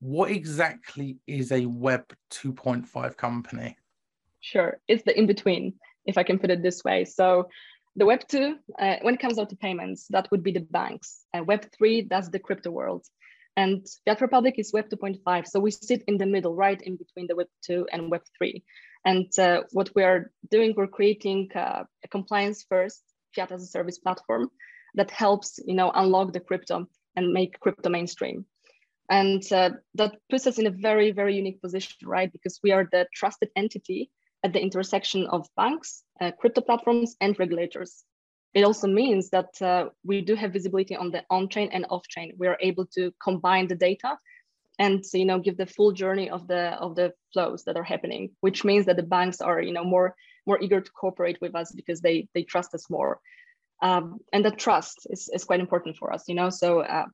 what 0.00 0.30
exactly 0.30 1.18
is 1.26 1.52
a 1.52 1.66
Web 1.66 2.12
2.5 2.32 3.16
company? 3.16 3.76
Sure, 4.40 4.78
it's 4.88 5.04
the 5.04 5.16
in 5.16 5.26
between, 5.26 5.74
if 6.04 6.18
I 6.18 6.22
can 6.24 6.38
put 6.38 6.50
it 6.50 6.62
this 6.62 6.82
way. 6.84 7.04
So, 7.04 7.48
the 7.96 8.06
Web 8.06 8.26
2, 8.26 8.56
uh, 8.78 8.96
when 9.02 9.14
it 9.14 9.20
comes 9.20 9.38
out 9.38 9.50
to 9.50 9.56
payments, 9.56 10.06
that 10.10 10.30
would 10.30 10.42
be 10.42 10.52
the 10.52 10.66
banks. 10.70 11.24
Uh, 11.32 11.44
Web 11.44 11.66
3, 11.76 12.08
that's 12.10 12.28
the 12.28 12.38
crypto 12.38 12.70
world. 12.70 13.06
And 13.56 13.86
Fiat 14.04 14.20
Republic 14.20 14.54
is 14.58 14.72
Web 14.72 14.88
2.5. 14.88 15.46
So 15.46 15.60
we 15.60 15.70
sit 15.70 16.02
in 16.08 16.18
the 16.18 16.26
middle, 16.26 16.54
right 16.54 16.80
in 16.80 16.96
between 16.96 17.28
the 17.28 17.36
Web 17.36 17.46
2 17.66 17.86
and 17.92 18.10
Web 18.10 18.22
3. 18.38 18.64
And 19.04 19.38
uh, 19.38 19.62
what 19.72 19.90
we 19.94 20.02
are 20.02 20.32
doing, 20.50 20.74
we're 20.76 20.88
creating 20.88 21.50
uh, 21.54 21.84
a 22.04 22.08
compliance 22.08 22.64
first 22.68 23.02
Fiat 23.34 23.52
as 23.52 23.62
a 23.62 23.66
service 23.66 23.98
platform 23.98 24.50
that 24.94 25.10
helps 25.10 25.60
you 25.64 25.74
know, 25.74 25.90
unlock 25.94 26.32
the 26.32 26.40
crypto 26.40 26.88
and 27.14 27.32
make 27.32 27.60
crypto 27.60 27.90
mainstream. 27.90 28.46
And 29.08 29.42
uh, 29.52 29.70
that 29.94 30.16
puts 30.30 30.46
us 30.46 30.58
in 30.58 30.66
a 30.66 30.70
very, 30.70 31.12
very 31.12 31.36
unique 31.36 31.60
position, 31.60 32.08
right? 32.08 32.32
Because 32.32 32.58
we 32.62 32.72
are 32.72 32.88
the 32.90 33.06
trusted 33.14 33.50
entity 33.54 34.10
at 34.44 34.52
the 34.52 34.60
intersection 34.60 35.26
of 35.26 35.48
banks, 35.56 36.04
uh, 36.20 36.30
crypto 36.38 36.60
platforms, 36.60 37.16
and 37.20 37.36
regulators 37.38 38.04
it 38.54 38.62
also 38.62 38.86
means 38.86 39.30
that 39.30 39.60
uh, 39.60 39.88
we 40.04 40.20
do 40.20 40.36
have 40.36 40.52
visibility 40.52 40.94
on 40.94 41.10
the 41.10 41.24
on-chain 41.28 41.70
and 41.72 41.84
off-chain. 41.90 42.34
We 42.38 42.46
are 42.46 42.56
able 42.60 42.86
to 42.94 43.12
combine 43.22 43.66
the 43.66 43.74
data 43.74 44.16
and 44.78 45.04
you 45.12 45.24
know 45.24 45.38
give 45.38 45.56
the 45.56 45.66
full 45.66 45.92
journey 45.92 46.30
of 46.30 46.48
the 46.48 46.72
of 46.80 46.94
the 46.96 47.12
flows 47.32 47.64
that 47.64 47.76
are 47.76 47.84
happening, 47.84 48.30
which 48.40 48.64
means 48.64 48.86
that 48.86 48.96
the 48.96 49.02
banks 49.02 49.40
are 49.40 49.60
you 49.60 49.72
know 49.72 49.84
more 49.84 50.14
more 50.46 50.60
eager 50.62 50.80
to 50.80 50.90
cooperate 50.92 51.40
with 51.40 51.54
us 51.54 51.72
because 51.72 52.00
they 52.00 52.28
they 52.34 52.44
trust 52.44 52.74
us 52.74 52.88
more. 52.88 53.20
Um, 53.82 54.18
and 54.32 54.44
that 54.44 54.56
trust 54.58 55.06
is, 55.10 55.28
is 55.34 55.44
quite 55.44 55.60
important 55.60 55.96
for 55.96 56.12
us, 56.12 56.24
you 56.28 56.34
know. 56.34 56.48
So 56.48 56.80
uh, 56.80 57.06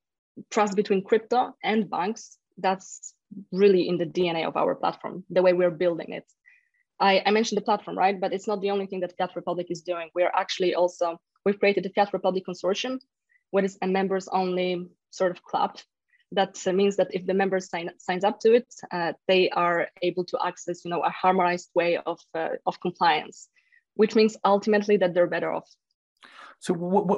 trust 0.50 0.76
between 0.76 1.02
crypto 1.02 1.54
and 1.64 1.88
banks, 1.88 2.36
that's 2.58 3.14
really 3.50 3.88
in 3.88 3.96
the 3.96 4.06
DNA 4.06 4.46
of 4.46 4.56
our 4.56 4.74
platform, 4.74 5.24
the 5.30 5.42
way 5.42 5.54
we're 5.54 5.70
building 5.70 6.12
it. 6.12 6.24
I, 7.00 7.22
I, 7.24 7.30
mentioned 7.30 7.56
the 7.56 7.64
platform, 7.64 7.96
right? 7.96 8.20
But 8.20 8.32
it's 8.32 8.46
not 8.46 8.60
the 8.60 8.70
only 8.70 8.86
thing 8.86 9.00
that 9.00 9.16
Fiat 9.16 9.34
Republic 9.34 9.68
is 9.70 9.82
doing. 9.82 10.10
We're 10.14 10.32
actually 10.34 10.74
also 10.74 11.18
we've 11.44 11.58
created 11.58 11.84
the 11.84 11.90
Fiat 11.90 12.12
Republic 12.12 12.44
Consortium, 12.46 12.98
what 13.50 13.64
is 13.64 13.78
a 13.82 13.86
members 13.86 14.28
only 14.28 14.88
sort 15.10 15.30
of 15.30 15.42
club. 15.42 15.78
That 16.32 16.56
means 16.66 16.96
that 16.96 17.08
if 17.12 17.26
the 17.26 17.34
members 17.34 17.68
sign 17.68 17.90
signs 17.98 18.22
up 18.22 18.38
to 18.40 18.54
it, 18.54 18.72
uh, 18.92 19.14
they 19.26 19.50
are 19.50 19.88
able 20.02 20.24
to 20.26 20.38
access, 20.44 20.84
you 20.84 20.90
know, 20.90 21.02
a 21.02 21.10
harmonized 21.10 21.70
way 21.74 21.96
of 21.96 22.20
uh, 22.34 22.50
of 22.66 22.80
compliance, 22.80 23.48
which 23.94 24.14
means 24.14 24.36
ultimately 24.44 24.96
that 24.98 25.12
they're 25.14 25.26
better 25.26 25.52
off. 25.52 25.68
So, 26.60 26.74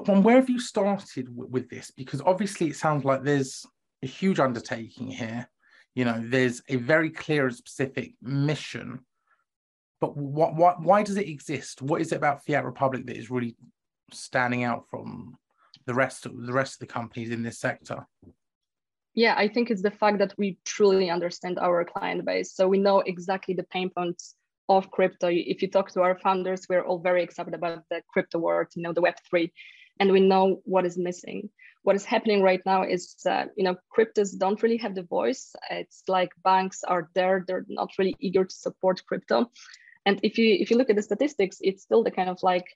from 0.07 0.23
where 0.23 0.37
have 0.37 0.49
you 0.49 0.61
started 0.61 1.29
with 1.37 1.69
this? 1.69 1.91
Because 1.91 2.23
obviously, 2.23 2.69
it 2.69 2.77
sounds 2.77 3.05
like 3.05 3.23
there's 3.23 3.67
a 4.03 4.07
huge 4.07 4.41
undertaking 4.41 5.09
here. 5.09 5.49
You 5.95 6.07
know, 6.07 6.23
there's 6.25 6.63
a 6.71 6.77
very 6.77 7.11
clear 7.11 7.49
and 7.49 7.55
specific 7.55 8.15
mission 8.23 9.01
but 10.03 10.17
what, 10.17 10.57
what, 10.57 10.83
why 10.83 11.05
does 11.05 11.17
it 11.17 11.29
exist? 11.29 11.81
What 11.81 12.01
is 12.01 12.11
it 12.11 12.17
about 12.17 12.45
Fiat 12.45 12.65
Republic 12.65 13.07
that 13.07 13.17
is 13.17 13.31
really 13.31 13.55
standing 14.11 14.65
out 14.65 14.85
from 14.91 15.37
the 15.87 15.95
rest 15.95 16.27
of 16.27 16.45
the 16.45 16.53
rest 16.53 16.75
of 16.75 16.81
the 16.81 16.93
companies 16.93 17.31
in 17.31 17.45
this 17.45 17.61
sector? 17.61 18.05
Yeah, 19.15 19.37
I 19.39 19.47
think 19.47 19.71
it's 19.71 19.81
the 19.81 19.93
fact 19.93 20.19
that 20.19 20.35
we 20.37 20.59
truly 20.65 21.09
understand 21.09 21.61
our 21.61 21.85
client 21.85 22.25
base. 22.25 22.53
So 22.53 22.67
we 22.67 22.79
know 22.79 22.99
exactly 22.99 23.55
the 23.55 23.63
pain 23.63 23.91
points 23.91 24.35
of 24.69 24.91
crypto. 24.91 25.29
If 25.31 25.63
you 25.63 25.69
talk 25.69 25.93
to 25.93 26.03
our 26.03 26.19
founders, 26.19 26.67
we're 26.69 26.85
all 26.85 26.99
very 26.99 27.23
excited 27.23 27.55
about 27.55 27.85
the 27.89 28.03
crypto 28.13 28.41
world, 28.41 28.67
you 28.75 28.83
know, 28.83 28.93
the 28.93 29.03
Web3, 29.03 29.53
and 30.01 30.11
we 30.11 30.19
know 30.19 30.63
what 30.65 30.85
is 30.85 30.99
missing. 30.99 31.49
What 31.85 31.95
is 31.95 32.05
happening 32.05 32.43
right 32.43 32.63
now 32.67 32.83
is, 32.83 33.15
uh, 33.25 33.45
you 33.57 33.63
know, 33.63 33.77
cryptos 33.97 34.37
don't 34.37 34.63
really 34.65 34.79
have 34.79 34.97
the 34.97 35.05
voice. 35.05 35.55
It's 35.71 36.03
like 36.09 36.31
banks 36.43 36.83
are 36.83 37.09
there, 37.15 37.45
they're 37.47 37.67
not 37.69 37.91
really 37.99 38.17
eager 38.19 38.45
to 38.45 38.55
support 38.55 39.07
crypto. 39.07 39.49
And 40.05 40.19
if 40.23 40.39
you 40.39 40.57
if 40.61 40.71
you 40.71 40.77
look 40.77 40.91
at 40.91 40.97
the 40.97 41.03
statistics, 41.03 41.59
it's 41.61 41.83
still 41.83 42.03
the 42.03 42.11
kind 42.11 42.29
of 42.29 42.43
like 42.43 42.67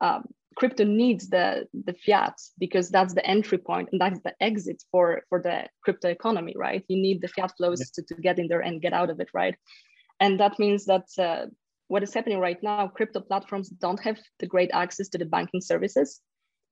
um, 0.00 0.24
crypto 0.56 0.84
needs 0.84 1.28
the 1.28 1.66
the 1.72 1.94
fiat 2.04 2.34
because 2.58 2.90
that's 2.90 3.14
the 3.14 3.24
entry 3.24 3.58
point 3.58 3.88
and 3.92 4.00
that's 4.00 4.20
the 4.20 4.34
exit 4.40 4.82
for 4.90 5.22
for 5.28 5.40
the 5.40 5.66
crypto 5.82 6.08
economy 6.08 6.54
right? 6.56 6.84
You 6.88 7.00
need 7.00 7.20
the 7.20 7.28
fiat 7.28 7.52
flows 7.56 7.80
yeah. 7.80 7.86
to, 7.94 8.14
to 8.14 8.20
get 8.20 8.38
in 8.38 8.48
there 8.48 8.60
and 8.60 8.82
get 8.82 8.92
out 8.92 9.10
of 9.10 9.20
it 9.20 9.28
right? 9.32 9.56
And 10.20 10.40
that 10.40 10.58
means 10.58 10.84
that 10.86 11.06
uh, 11.18 11.46
what 11.86 12.02
is 12.02 12.12
happening 12.12 12.40
right 12.40 12.62
now 12.62 12.88
crypto 12.88 13.20
platforms 13.20 13.68
don't 13.68 14.00
have 14.00 14.18
the 14.40 14.46
great 14.46 14.70
access 14.72 15.08
to 15.10 15.18
the 15.18 15.24
banking 15.24 15.60
services 15.60 16.20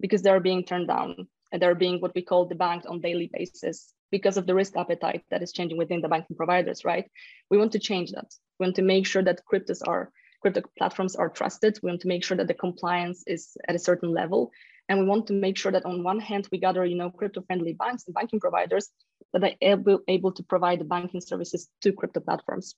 because 0.01 0.23
they're 0.23 0.41
being 0.41 0.65
turned 0.65 0.89
down 0.89 1.29
and 1.53 1.63
they're 1.63 1.75
being 1.75 2.01
what 2.01 2.15
we 2.15 2.23
call 2.23 2.49
debanked 2.49 2.89
on 2.91 3.01
daily 3.01 3.31
basis 3.33 3.95
because 4.11 4.37
of 4.37 4.47
the 4.47 4.55
risk 4.55 4.77
appetite 4.77 5.25
that 5.31 5.43
is 5.43 5.53
changing 5.53 5.79
within 5.79 6.01
the 6.01 6.09
banking 6.09 6.37
providers, 6.37 6.85
right? 6.85 7.11
We 7.51 7.59
want 7.59 7.73
to 7.73 7.79
change 7.79 8.13
that. 8.13 8.33
We 8.59 8.67
want 8.67 8.77
to 8.77 8.83
make 8.83 9.07
sure 9.07 9.23
that 9.23 9.43
cryptos 9.51 9.83
are 9.87 10.11
crypto 10.43 10.63
platforms 10.79 11.17
are 11.17 11.29
trusted. 11.29 11.79
We 11.83 11.91
want 11.91 12.03
to 12.03 12.09
make 12.09 12.23
sure 12.23 12.37
that 12.37 12.47
the 12.47 12.55
compliance 12.55 13.25
is 13.27 13.57
at 13.69 13.75
a 13.75 13.79
certain 13.79 14.13
level. 14.13 14.51
And 14.89 15.01
we 15.01 15.07
want 15.07 15.27
to 15.27 15.33
make 15.33 15.57
sure 15.57 15.73
that 15.73 15.85
on 15.85 16.05
one 16.05 16.21
hand, 16.21 16.49
we 16.53 16.59
gather, 16.59 16.85
you 16.85 16.97
know, 16.97 17.11
crypto-friendly 17.11 17.73
banks 17.73 18.05
and 18.07 18.15
banking 18.15 18.39
providers 18.39 18.91
that 19.33 19.43
are 19.43 19.53
able, 19.61 20.01
able 20.07 20.33
to 20.33 20.43
provide 20.45 20.79
the 20.79 20.85
banking 20.85 21.21
services 21.21 21.69
to 21.83 21.93
crypto 21.93 22.21
platforms. 22.21 22.77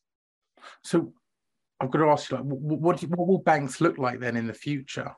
So 0.83 1.13
I've 1.81 1.91
got 1.91 1.99
to 1.99 2.07
ask 2.07 2.31
you, 2.31 2.39
like, 2.39 2.47
what, 2.47 3.01
what 3.03 3.29
will 3.29 3.39
banks 3.39 3.81
look 3.81 3.99
like 3.99 4.21
then 4.21 4.37
in 4.37 4.47
the 4.47 4.55
future? 4.55 5.13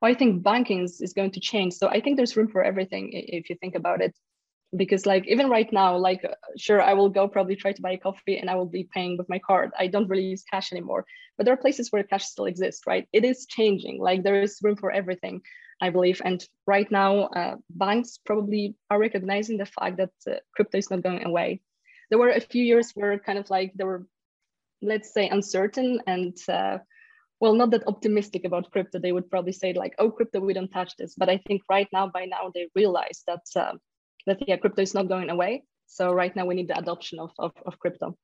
Well, 0.00 0.10
I 0.10 0.14
think 0.14 0.42
banking 0.42 0.84
is, 0.84 1.00
is 1.00 1.12
going 1.12 1.32
to 1.32 1.40
change. 1.40 1.74
So 1.74 1.88
I 1.88 2.00
think 2.00 2.16
there's 2.16 2.36
room 2.36 2.48
for 2.48 2.62
everything 2.62 3.10
if 3.12 3.50
you 3.50 3.56
think 3.56 3.74
about 3.74 4.00
it 4.00 4.14
because 4.76 5.04
like 5.04 5.26
even 5.26 5.48
right 5.48 5.72
now 5.72 5.96
like 5.96 6.24
sure 6.56 6.80
i 6.80 6.94
will 6.94 7.08
go 7.08 7.26
probably 7.26 7.56
try 7.56 7.72
to 7.72 7.82
buy 7.82 7.92
a 7.92 7.98
coffee 7.98 8.38
and 8.38 8.48
i 8.48 8.54
will 8.54 8.66
be 8.66 8.88
paying 8.94 9.16
with 9.16 9.28
my 9.28 9.38
card. 9.38 9.72
I 9.78 9.88
don't 9.88 10.08
really 10.08 10.24
use 10.24 10.44
cash 10.44 10.72
anymore. 10.72 11.04
But 11.36 11.44
there 11.44 11.54
are 11.54 11.64
places 11.64 11.90
where 11.90 12.04
cash 12.04 12.24
still 12.26 12.44
exists 12.44 12.86
right? 12.86 13.08
It 13.12 13.24
is 13.24 13.46
changing. 13.46 14.00
Like 14.00 14.22
there 14.22 14.42
is 14.42 14.60
room 14.62 14.76
for 14.76 14.92
everything 14.92 15.40
i 15.82 15.90
believe. 15.90 16.22
And 16.24 16.44
right 16.66 16.90
now 16.90 17.24
uh, 17.38 17.56
banks 17.70 18.18
probably 18.24 18.76
are 18.90 19.00
recognizing 19.00 19.56
the 19.58 19.66
fact 19.66 19.96
that 19.96 20.12
uh, 20.30 20.36
crypto 20.54 20.78
is 20.78 20.90
not 20.90 21.02
going 21.02 21.24
away. 21.24 21.62
There 22.10 22.18
were 22.18 22.30
a 22.30 22.40
few 22.40 22.62
years 22.62 22.92
where 22.94 23.18
kind 23.18 23.38
of 23.38 23.50
like 23.50 23.72
there 23.74 23.86
were 23.86 24.06
let's 24.82 25.12
say 25.12 25.28
uncertain 25.28 26.00
and 26.06 26.36
uh, 26.48 26.78
well 27.40 27.54
not 27.54 27.70
that 27.72 27.88
optimistic 27.88 28.44
about 28.44 28.70
crypto. 28.70 29.00
They 29.00 29.12
would 29.12 29.30
probably 29.30 29.52
say 29.52 29.72
like 29.72 29.94
oh 29.98 30.10
crypto 30.12 30.38
we 30.38 30.54
don't 30.54 30.70
touch 30.70 30.94
this. 30.96 31.14
But 31.16 31.28
i 31.28 31.38
think 31.38 31.62
right 31.68 31.88
now 31.92 32.06
by 32.06 32.26
now 32.26 32.52
they 32.54 32.68
realize 32.76 33.24
that 33.26 33.46
uh, 33.56 33.72
that 34.30 34.48
yeah, 34.48 34.56
crypto 34.56 34.82
is 34.82 34.94
not 34.94 35.08
going 35.08 35.30
away. 35.30 35.64
So 35.86 36.12
right 36.12 36.34
now 36.36 36.46
we 36.46 36.54
need 36.54 36.68
the 36.68 36.78
adoption 36.78 37.18
of, 37.18 37.32
of, 37.38 37.52
of 37.66 37.78
crypto. 37.78 38.16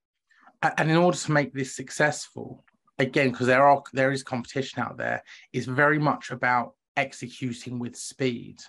And 0.62 0.90
in 0.90 0.96
order 0.96 1.18
to 1.18 1.32
make 1.32 1.52
this 1.52 1.74
successful, 1.76 2.64
again, 2.98 3.30
because 3.30 3.46
there 3.46 3.66
are 3.66 3.82
there 3.92 4.12
is 4.12 4.22
competition 4.22 4.82
out 4.82 4.96
there, 4.96 5.22
is 5.52 5.66
very 5.66 5.98
much 5.98 6.30
about 6.30 6.74
executing 6.96 7.78
with 7.78 7.96
speed. 7.96 8.60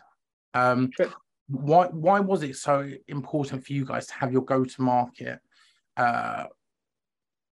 Um, 0.54 0.90
True. 0.96 1.12
Why 1.48 1.88
why 1.88 2.20
was 2.20 2.44
it 2.44 2.58
so 2.58 2.90
important 3.08 3.66
for 3.66 3.72
you 3.72 3.86
guys 3.86 4.08
to 4.08 4.14
have 4.16 4.34
your 4.34 4.44
go 4.44 4.66
to 4.66 4.82
market 4.82 5.40
uh, 5.96 6.46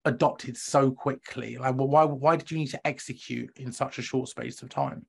adopted 0.05 0.57
so 0.57 0.89
quickly? 0.89 1.57
Like, 1.57 1.75
why 1.75 2.03
why 2.05 2.35
did 2.35 2.49
you 2.49 2.57
need 2.57 2.71
to 2.71 2.87
execute 2.87 3.51
in 3.57 3.71
such 3.71 3.99
a 3.99 4.01
short 4.01 4.29
space 4.29 4.63
of 4.63 4.69
time? 4.69 5.05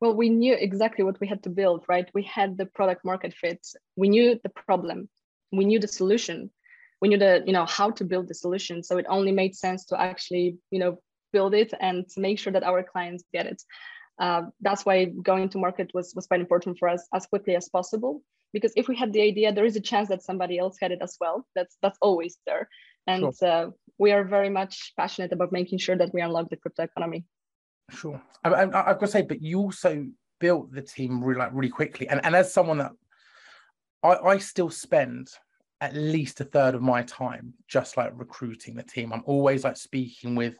Well 0.00 0.14
we 0.14 0.28
knew 0.28 0.54
exactly 0.54 1.04
what 1.04 1.20
we 1.20 1.26
had 1.26 1.42
to 1.42 1.50
build 1.50 1.84
right? 1.88 2.08
We 2.14 2.22
had 2.22 2.56
the 2.56 2.66
product 2.66 3.04
market 3.04 3.34
fit. 3.34 3.66
We 3.96 4.08
knew 4.08 4.38
the 4.42 4.48
problem. 4.48 5.08
We 5.52 5.64
knew 5.64 5.78
the 5.78 5.88
solution. 5.88 6.50
We 7.00 7.08
knew 7.08 7.18
the 7.18 7.42
you 7.46 7.52
know 7.52 7.66
how 7.66 7.90
to 7.90 8.04
build 8.04 8.28
the 8.28 8.34
solution. 8.34 8.82
So 8.82 8.98
it 8.98 9.06
only 9.08 9.32
made 9.32 9.54
sense 9.54 9.84
to 9.86 10.00
actually 10.00 10.58
you 10.70 10.78
know 10.78 10.98
build 11.32 11.54
it 11.54 11.72
and 11.80 12.06
make 12.16 12.38
sure 12.38 12.52
that 12.52 12.64
our 12.64 12.82
clients 12.82 13.24
get 13.32 13.46
it. 13.46 13.62
Uh, 14.18 14.42
that's 14.60 14.84
why 14.84 15.06
going 15.22 15.48
to 15.50 15.58
market 15.58 15.90
was 15.94 16.12
was 16.14 16.26
quite 16.26 16.40
important 16.40 16.78
for 16.78 16.88
us 16.88 17.06
as 17.14 17.26
quickly 17.26 17.54
as 17.56 17.68
possible. 17.68 18.22
Because 18.52 18.72
if 18.76 18.88
we 18.88 18.96
had 18.96 19.12
the 19.12 19.22
idea 19.22 19.52
there 19.52 19.64
is 19.64 19.76
a 19.76 19.80
chance 19.80 20.08
that 20.08 20.22
somebody 20.22 20.58
else 20.58 20.76
had 20.80 20.92
it 20.92 21.02
as 21.02 21.16
well. 21.20 21.46
That's 21.54 21.76
that's 21.82 21.98
always 22.00 22.38
there. 22.46 22.68
And 23.06 23.34
sure. 23.34 23.48
uh, 23.48 23.70
we 23.98 24.12
are 24.12 24.24
very 24.24 24.50
much 24.50 24.92
passionate 24.96 25.32
about 25.32 25.52
making 25.52 25.78
sure 25.78 25.96
that 25.96 26.12
we 26.12 26.20
unlock 26.20 26.50
the 26.50 26.56
crypto 26.56 26.82
economy 26.82 27.24
Sure. 27.90 28.20
I, 28.44 28.50
I, 28.50 28.62
I've 28.64 28.72
got 28.72 29.00
to 29.00 29.06
say, 29.08 29.22
but 29.22 29.42
you 29.42 29.58
also 29.58 30.06
built 30.38 30.72
the 30.72 30.82
team 30.82 31.22
really, 31.22 31.38
like, 31.38 31.50
really 31.52 31.68
quickly. 31.68 32.08
And, 32.08 32.24
and 32.24 32.34
as 32.34 32.52
someone 32.52 32.78
that 32.78 32.92
I, 34.02 34.16
I 34.16 34.38
still 34.38 34.70
spend 34.70 35.28
at 35.80 35.94
least 35.94 36.40
a 36.40 36.44
third 36.44 36.74
of 36.74 36.82
my 36.82 37.02
time 37.02 37.54
just 37.68 37.96
like 37.96 38.12
recruiting 38.14 38.74
the 38.74 38.82
team. 38.82 39.12
I'm 39.12 39.22
always 39.24 39.64
like 39.64 39.76
speaking 39.76 40.34
with 40.34 40.54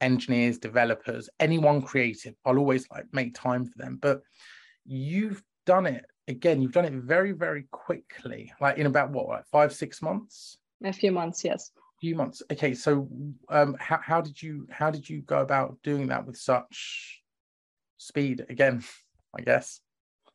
engineers, 0.00 0.58
developers, 0.58 1.28
anyone 1.40 1.82
creative. 1.82 2.34
I'll 2.44 2.58
always 2.58 2.86
like 2.90 3.04
make 3.12 3.34
time 3.34 3.66
for 3.66 3.78
them. 3.78 3.98
But 4.00 4.22
you've 4.84 5.42
done 5.64 5.86
it 5.86 6.04
again, 6.28 6.60
you've 6.60 6.72
done 6.72 6.84
it 6.84 6.92
very, 6.92 7.32
very 7.32 7.66
quickly, 7.70 8.52
like 8.60 8.78
in 8.78 8.86
about 8.86 9.10
what, 9.10 9.28
like 9.28 9.46
five, 9.50 9.72
six 9.72 10.02
months? 10.02 10.58
A 10.84 10.92
few 10.92 11.12
months, 11.12 11.44
yes 11.44 11.70
few 12.00 12.14
months. 12.14 12.42
Okay 12.52 12.74
so 12.74 13.08
um 13.48 13.76
how, 13.78 13.98
how 14.02 14.20
did 14.20 14.40
you 14.40 14.66
how 14.70 14.90
did 14.90 15.08
you 15.08 15.20
go 15.22 15.40
about 15.40 15.76
doing 15.82 16.08
that 16.08 16.26
with 16.26 16.36
such 16.36 17.22
speed 17.98 18.46
again 18.48 18.82
i 19.36 19.42
guess? 19.42 19.80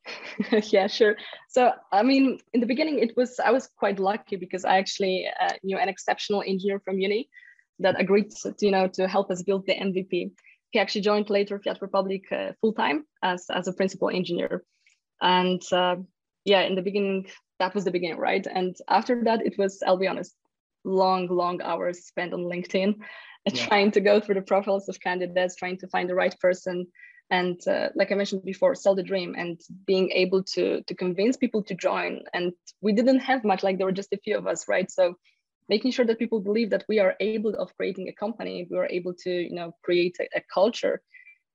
Yeah 0.70 0.86
sure. 0.86 1.16
So 1.48 1.72
i 1.92 2.02
mean 2.02 2.38
in 2.52 2.60
the 2.60 2.66
beginning 2.66 2.98
it 2.98 3.16
was 3.16 3.40
i 3.40 3.50
was 3.50 3.68
quite 3.76 3.98
lucky 3.98 4.36
because 4.36 4.64
i 4.64 4.76
actually 4.78 5.26
uh, 5.40 5.54
knew 5.62 5.78
an 5.78 5.88
exceptional 5.88 6.42
engineer 6.46 6.80
from 6.80 6.98
uni 6.98 7.28
that 7.80 8.00
agreed 8.00 8.30
to, 8.30 8.54
you 8.60 8.70
know 8.70 8.86
to 8.88 9.08
help 9.08 9.30
us 9.30 9.42
build 9.42 9.66
the 9.66 9.74
mvp 9.74 10.30
he 10.70 10.78
actually 10.78 11.00
joined 11.00 11.30
later 11.30 11.58
fiat 11.58 11.80
republic 11.80 12.22
uh, 12.32 12.52
full-time 12.60 13.04
as 13.22 13.46
as 13.50 13.68
a 13.68 13.72
principal 13.72 14.10
engineer. 14.10 14.64
And 15.22 15.62
uh, 15.72 15.96
yeah 16.44 16.62
in 16.62 16.74
the 16.74 16.82
beginning 16.82 17.28
that 17.60 17.74
was 17.74 17.84
the 17.84 17.90
beginning 17.92 18.18
right? 18.18 18.46
And 18.46 18.76
after 18.88 19.24
that 19.24 19.40
it 19.46 19.56
was 19.56 19.82
i'll 19.86 19.96
be 20.04 20.08
honest 20.08 20.34
long, 20.84 21.26
long 21.28 21.60
hours 21.62 22.06
spent 22.06 22.32
on 22.32 22.40
LinkedIn 22.40 22.94
yeah. 23.46 23.66
trying 23.66 23.90
to 23.92 24.00
go 24.00 24.20
through 24.20 24.36
the 24.36 24.42
profiles 24.42 24.88
of 24.88 25.00
candidates, 25.00 25.56
trying 25.56 25.78
to 25.78 25.88
find 25.88 26.08
the 26.08 26.14
right 26.14 26.38
person. 26.40 26.86
And 27.30 27.60
uh, 27.66 27.88
like 27.94 28.12
I 28.12 28.14
mentioned 28.14 28.44
before, 28.44 28.74
sell 28.74 28.94
the 28.94 29.02
dream 29.02 29.34
and 29.36 29.60
being 29.86 30.10
able 30.10 30.42
to, 30.54 30.82
to 30.82 30.94
convince 30.94 31.36
people 31.36 31.62
to 31.64 31.74
join. 31.74 32.20
And 32.32 32.52
we 32.80 32.92
didn't 32.92 33.20
have 33.20 33.44
much, 33.44 33.62
like 33.62 33.78
there 33.78 33.86
were 33.86 33.92
just 33.92 34.12
a 34.12 34.18
few 34.18 34.36
of 34.36 34.46
us, 34.46 34.68
right? 34.68 34.90
So 34.90 35.14
making 35.68 35.92
sure 35.92 36.04
that 36.04 36.18
people 36.18 36.40
believe 36.40 36.70
that 36.70 36.84
we 36.88 36.98
are 36.98 37.14
able 37.20 37.54
of 37.54 37.74
creating 37.76 38.08
a 38.08 38.12
company, 38.12 38.66
we 38.70 38.76
are 38.76 38.88
able 38.90 39.14
to, 39.24 39.30
you 39.30 39.54
know, 39.54 39.74
create 39.82 40.16
a, 40.20 40.38
a 40.38 40.42
culture 40.52 41.00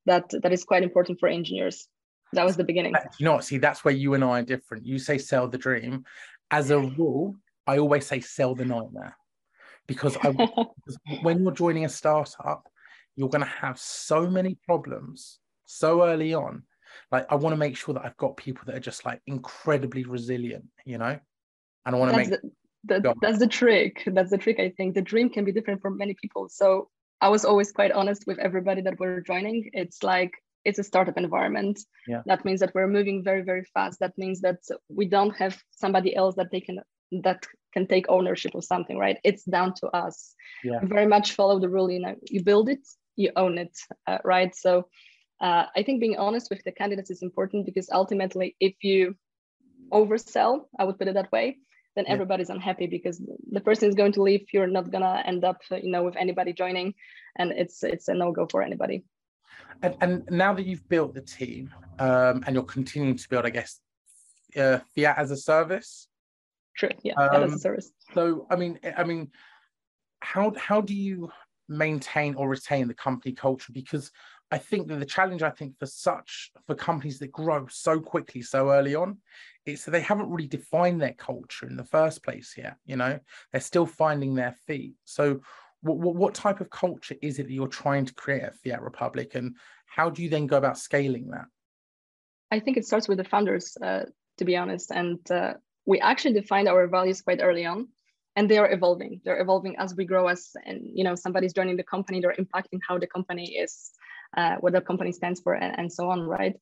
that 0.06 0.30
that 0.42 0.52
is 0.52 0.64
quite 0.64 0.84
important 0.84 1.20
for 1.20 1.30
engineers. 1.30 1.88
That 2.34 2.46
was 2.46 2.58
the 2.58 2.64
beginning. 2.64 2.94
You 3.20 3.26
know, 3.26 3.40
see, 3.40 3.58
that's 3.58 3.84
where 3.84 3.94
you 3.94 4.14
and 4.14 4.24
I 4.24 4.40
are 4.40 4.44
different. 4.44 4.86
You 4.86 5.00
say 5.00 5.18
sell 5.18 5.48
the 5.48 5.58
dream. 5.58 6.06
As 6.52 6.72
a 6.72 6.80
rule, 6.80 7.36
I 7.70 7.78
always 7.78 8.08
say 8.08 8.20
sell 8.20 8.56
the 8.56 8.66
nightmare 8.66 9.16
because, 9.88 10.18
I, 10.18 10.32
because 10.32 10.98
when 11.22 11.44
you're 11.44 11.52
joining 11.52 11.86
a 11.86 11.90
startup, 11.90 12.68
you're 13.16 13.30
going 13.30 13.44
to 13.44 13.56
have 13.62 13.78
so 13.80 14.28
many 14.28 14.58
problems 14.66 15.40
so 15.66 16.04
early 16.04 16.34
on. 16.34 16.64
Like, 17.12 17.28
I 17.30 17.36
want 17.36 17.54
to 17.54 17.58
make 17.58 17.78
sure 17.78 17.94
that 17.94 18.04
I've 18.04 18.18
got 18.18 18.38
people 18.38 18.64
that 18.66 18.76
are 18.76 18.80
just 18.80 19.06
like 19.06 19.22
incredibly 19.28 20.04
resilient, 20.04 20.66
you 20.84 20.98
know, 20.98 21.20
and 21.86 21.96
I 21.96 22.00
want 22.00 22.12
to 22.12 22.18
make. 22.18 22.30
The, 22.86 23.14
that's 23.22 23.40
the 23.40 23.48
trick. 23.48 24.04
That's 24.08 24.32
the 24.32 24.38
trick. 24.38 24.60
I 24.60 24.70
think 24.76 24.96
the 24.96 25.02
dream 25.02 25.30
can 25.30 25.46
be 25.46 25.52
different 25.52 25.82
for 25.82 25.92
many 25.92 26.16
people. 26.20 26.50
So 26.50 26.90
I 27.22 27.30
was 27.30 27.46
always 27.46 27.72
quite 27.72 27.92
honest 27.92 28.24
with 28.26 28.40
everybody 28.40 28.82
that 28.82 29.00
we're 29.00 29.22
joining. 29.22 29.70
It's 29.74 30.02
like 30.02 30.32
it's 30.66 30.80
a 30.80 30.84
startup 30.84 31.18
environment. 31.18 31.80
Yeah. 32.08 32.22
That 32.26 32.46
means 32.46 32.62
that 32.62 32.74
we're 32.74 32.88
moving 32.88 33.24
very, 33.24 33.44
very 33.44 33.66
fast. 33.74 34.00
That 34.00 34.18
means 34.18 34.42
that 34.42 34.60
we 34.88 35.06
don't 35.06 35.36
have 35.36 35.62
somebody 35.72 36.16
else 36.16 36.36
that 36.36 36.52
they 36.52 36.62
can 36.62 36.80
that 37.12 37.46
can 37.74 37.88
take 37.88 38.06
ownership 38.10 38.56
of 38.56 38.64
something, 38.64 38.98
right? 38.98 39.18
It's 39.24 39.44
down 39.44 39.74
to 39.76 39.88
us. 39.88 40.34
Yeah. 40.64 40.80
Very 40.84 41.08
much 41.08 41.34
follow 41.34 41.60
the 41.60 41.70
rule. 41.70 41.90
You 41.92 42.00
know, 42.00 42.16
you 42.24 42.44
build 42.44 42.70
it, 42.70 42.88
you 43.16 43.32
own 43.36 43.58
it, 43.58 43.78
uh, 44.08 44.18
right? 44.24 44.56
So 44.56 44.88
uh, 45.42 45.66
I 45.76 45.84
think 45.84 46.02
being 46.02 46.18
honest 46.18 46.50
with 46.50 46.64
the 46.64 46.72
candidates 46.72 47.12
is 47.12 47.22
important 47.22 47.66
because 47.66 47.90
ultimately, 47.92 48.56
if 48.60 48.76
you 48.82 49.16
oversell, 49.92 50.66
I 50.78 50.84
would 50.84 50.98
put 50.98 51.08
it 51.08 51.14
that 51.14 51.32
way, 51.32 51.58
then 51.96 52.06
yeah. 52.08 52.14
everybody's 52.14 52.50
unhappy 52.50 52.88
because 52.88 53.22
the 53.52 53.62
person 53.62 53.90
is 53.90 53.96
going 53.96 54.12
to 54.14 54.22
leave. 54.22 54.48
You're 54.54 54.68
not 54.68 54.92
gonna 54.92 55.24
end 55.26 55.44
up, 55.44 55.62
uh, 55.72 55.78
you 55.78 55.92
know, 55.92 56.04
with 56.04 56.18
anybody 56.18 56.54
joining, 56.54 56.94
and 57.38 57.52
it's 57.52 57.84
it's 57.84 58.08
a 58.08 58.14
no 58.14 58.32
go 58.32 58.48
for 58.48 58.62
anybody. 58.62 59.04
And, 59.82 59.96
and 60.02 60.30
now 60.30 60.54
that 60.54 60.66
you've 60.66 60.88
built 60.90 61.14
the 61.14 61.22
team 61.22 61.74
um, 62.00 62.44
and 62.46 62.54
you're 62.54 62.64
continuing 62.64 63.16
to 63.16 63.30
build, 63.30 63.46
I 63.46 63.50
guess, 63.50 63.80
uh, 64.58 64.80
Fiat 64.94 65.18
as 65.18 65.32
a 65.32 65.38
service, 65.38 66.09
True. 66.80 66.90
Yeah, 67.04 67.16
um, 67.16 67.44
as 67.44 67.54
a 67.54 67.60
service. 67.60 67.92
So 68.14 68.48
I 68.50 68.56
mean, 68.56 68.80
I 68.98 69.04
mean, 69.04 69.30
how 70.22 70.54
how 70.58 70.80
do 70.80 70.96
you 70.96 71.30
maintain 71.68 72.36
or 72.36 72.48
retain 72.48 72.88
the 72.88 72.94
company 72.94 73.36
culture? 73.36 73.74
Because 73.74 74.12
I 74.50 74.60
think 74.60 74.88
that 74.88 75.00
the 75.00 75.06
challenge, 75.06 75.44
I 75.44 75.50
think, 75.50 75.78
for 75.78 75.88
such 75.88 76.52
for 76.68 76.76
companies 76.76 77.20
that 77.20 77.34
grow 77.34 77.68
so 77.70 78.00
quickly 78.00 78.42
so 78.42 78.72
early 78.72 78.96
on, 78.96 79.18
is 79.66 79.84
that 79.84 79.92
they 79.92 80.00
haven't 80.00 80.30
really 80.30 80.48
defined 80.48 81.02
their 81.02 81.14
culture 81.14 81.68
in 81.68 81.76
the 81.76 81.84
first 81.84 82.24
place 82.24 82.56
yet. 82.58 82.78
You 82.86 82.96
know, 82.96 83.20
they're 83.52 83.60
still 83.60 83.86
finding 83.86 84.34
their 84.34 84.56
feet. 84.66 84.94
So, 85.04 85.42
what, 85.82 85.98
what, 85.98 86.16
what 86.16 86.34
type 86.34 86.62
of 86.62 86.70
culture 86.70 87.16
is 87.22 87.40
it 87.40 87.48
that 87.48 87.54
you're 87.54 87.68
trying 87.68 88.06
to 88.06 88.14
create 88.14 88.44
at 88.44 88.56
Fiat 88.56 88.82
Republic, 88.82 89.36
and 89.36 89.58
how 89.86 90.10
do 90.10 90.24
you 90.24 90.30
then 90.30 90.48
go 90.48 90.56
about 90.56 90.78
scaling 90.78 91.28
that? 91.32 91.48
I 92.52 92.62
think 92.62 92.78
it 92.78 92.86
starts 92.86 93.10
with 93.10 93.18
the 93.18 93.26
founders, 93.26 93.78
uh, 93.82 94.06
to 94.38 94.46
be 94.46 94.56
honest, 94.56 94.92
and 94.92 95.20
uh, 95.30 95.56
we 95.86 96.00
actually 96.00 96.34
defined 96.34 96.68
our 96.68 96.88
values 96.88 97.22
quite 97.22 97.40
early 97.42 97.66
on 97.66 97.88
and 98.36 98.50
they 98.50 98.58
are 98.58 98.72
evolving 98.72 99.22
they're 99.24 99.42
evolving 99.42 99.76
as 99.78 99.96
we 99.96 100.06
grow 100.06 100.28
as 100.28 100.52
and 100.66 100.82
you 100.94 101.04
know 101.04 101.16
somebody's 101.16 101.54
joining 101.54 101.78
the 101.78 101.84
company 101.84 102.20
they're 102.20 102.36
impacting 102.40 102.80
how 102.88 102.98
the 102.98 103.08
company 103.08 103.58
is 103.58 103.92
uh, 104.38 104.56
what 104.60 104.74
the 104.74 104.82
company 104.82 105.12
stands 105.12 105.40
for 105.42 105.54
and, 105.54 105.78
and 105.80 105.92
so 105.92 106.10
on 106.10 106.22
right 106.22 106.56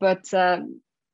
but 0.00 0.32
uh, 0.32 0.60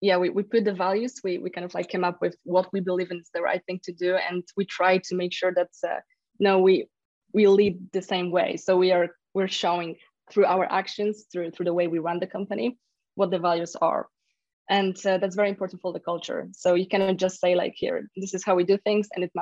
yeah, 0.04 0.18
we, 0.18 0.28
we 0.28 0.42
put 0.42 0.64
the 0.64 0.74
values, 0.74 1.14
we, 1.24 1.38
we 1.38 1.48
kind 1.48 1.64
of 1.64 1.72
like 1.72 1.88
came 1.88 2.04
up 2.04 2.20
with 2.20 2.36
what 2.44 2.70
we 2.74 2.80
believe 2.80 3.10
is 3.10 3.30
the 3.32 3.40
right 3.40 3.62
thing 3.64 3.80
to 3.84 3.92
do. 3.92 4.16
And 4.16 4.44
we 4.54 4.66
try 4.66 4.98
to 4.98 5.14
make 5.14 5.32
sure 5.32 5.52
that, 5.54 5.70
uh, 5.82 6.00
no, 6.38 6.58
we, 6.58 6.88
we 7.32 7.46
lead 7.46 7.78
the 7.92 8.02
same 8.02 8.30
way. 8.30 8.58
So 8.58 8.76
we 8.76 8.92
are, 8.92 9.08
we're 9.32 9.48
showing 9.48 9.96
through 10.30 10.44
our 10.44 10.70
actions, 10.70 11.24
through, 11.32 11.52
through 11.52 11.64
the 11.64 11.72
way 11.72 11.86
we 11.86 12.00
run 12.00 12.20
the 12.20 12.26
company, 12.26 12.78
what 13.14 13.30
the 13.30 13.38
values 13.38 13.76
are. 13.80 14.08
And 14.68 14.96
uh, 15.06 15.18
that's 15.18 15.36
very 15.36 15.50
important 15.50 15.82
for 15.82 15.92
the 15.92 16.00
culture. 16.00 16.48
So 16.52 16.74
you 16.74 16.86
cannot 16.86 17.16
just 17.16 17.40
say 17.40 17.54
like, 17.54 17.74
here, 17.76 18.08
this 18.16 18.34
is 18.34 18.44
how 18.44 18.54
we 18.54 18.64
do 18.64 18.78
things 18.78 19.08
and 19.14 19.24
it, 19.24 19.32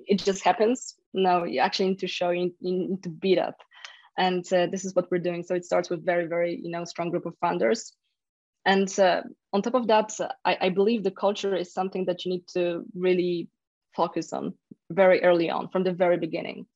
it 0.00 0.18
just 0.18 0.42
happens. 0.44 0.96
No, 1.12 1.44
you 1.44 1.60
actually 1.60 1.90
need 1.90 2.00
to 2.00 2.08
show, 2.08 2.30
you, 2.30 2.54
you 2.60 2.72
need 2.88 3.02
to 3.04 3.08
beat 3.08 3.38
up 3.38 3.56
And 4.16 4.44
uh, 4.52 4.66
this 4.66 4.84
is 4.84 4.94
what 4.94 5.10
we're 5.10 5.18
doing. 5.18 5.42
So 5.42 5.54
it 5.54 5.64
starts 5.64 5.90
with 5.90 6.04
very, 6.04 6.26
very, 6.26 6.60
you 6.62 6.70
know, 6.70 6.84
strong 6.84 7.10
group 7.10 7.26
of 7.26 7.34
founders. 7.40 7.92
And 8.64 8.88
uh, 8.98 9.22
on 9.52 9.62
top 9.62 9.74
of 9.74 9.88
that, 9.88 10.12
I, 10.44 10.56
I 10.60 10.68
believe 10.70 11.02
the 11.02 11.10
culture 11.10 11.54
is 11.54 11.72
something 11.72 12.06
that 12.06 12.24
you 12.24 12.32
need 12.32 12.46
to 12.54 12.84
really 12.94 13.48
focus 13.94 14.32
on 14.32 14.54
very 14.90 15.22
early 15.22 15.50
on 15.50 15.68
from 15.68 15.84
the 15.84 15.92
very 15.92 16.16
beginning. 16.16 16.66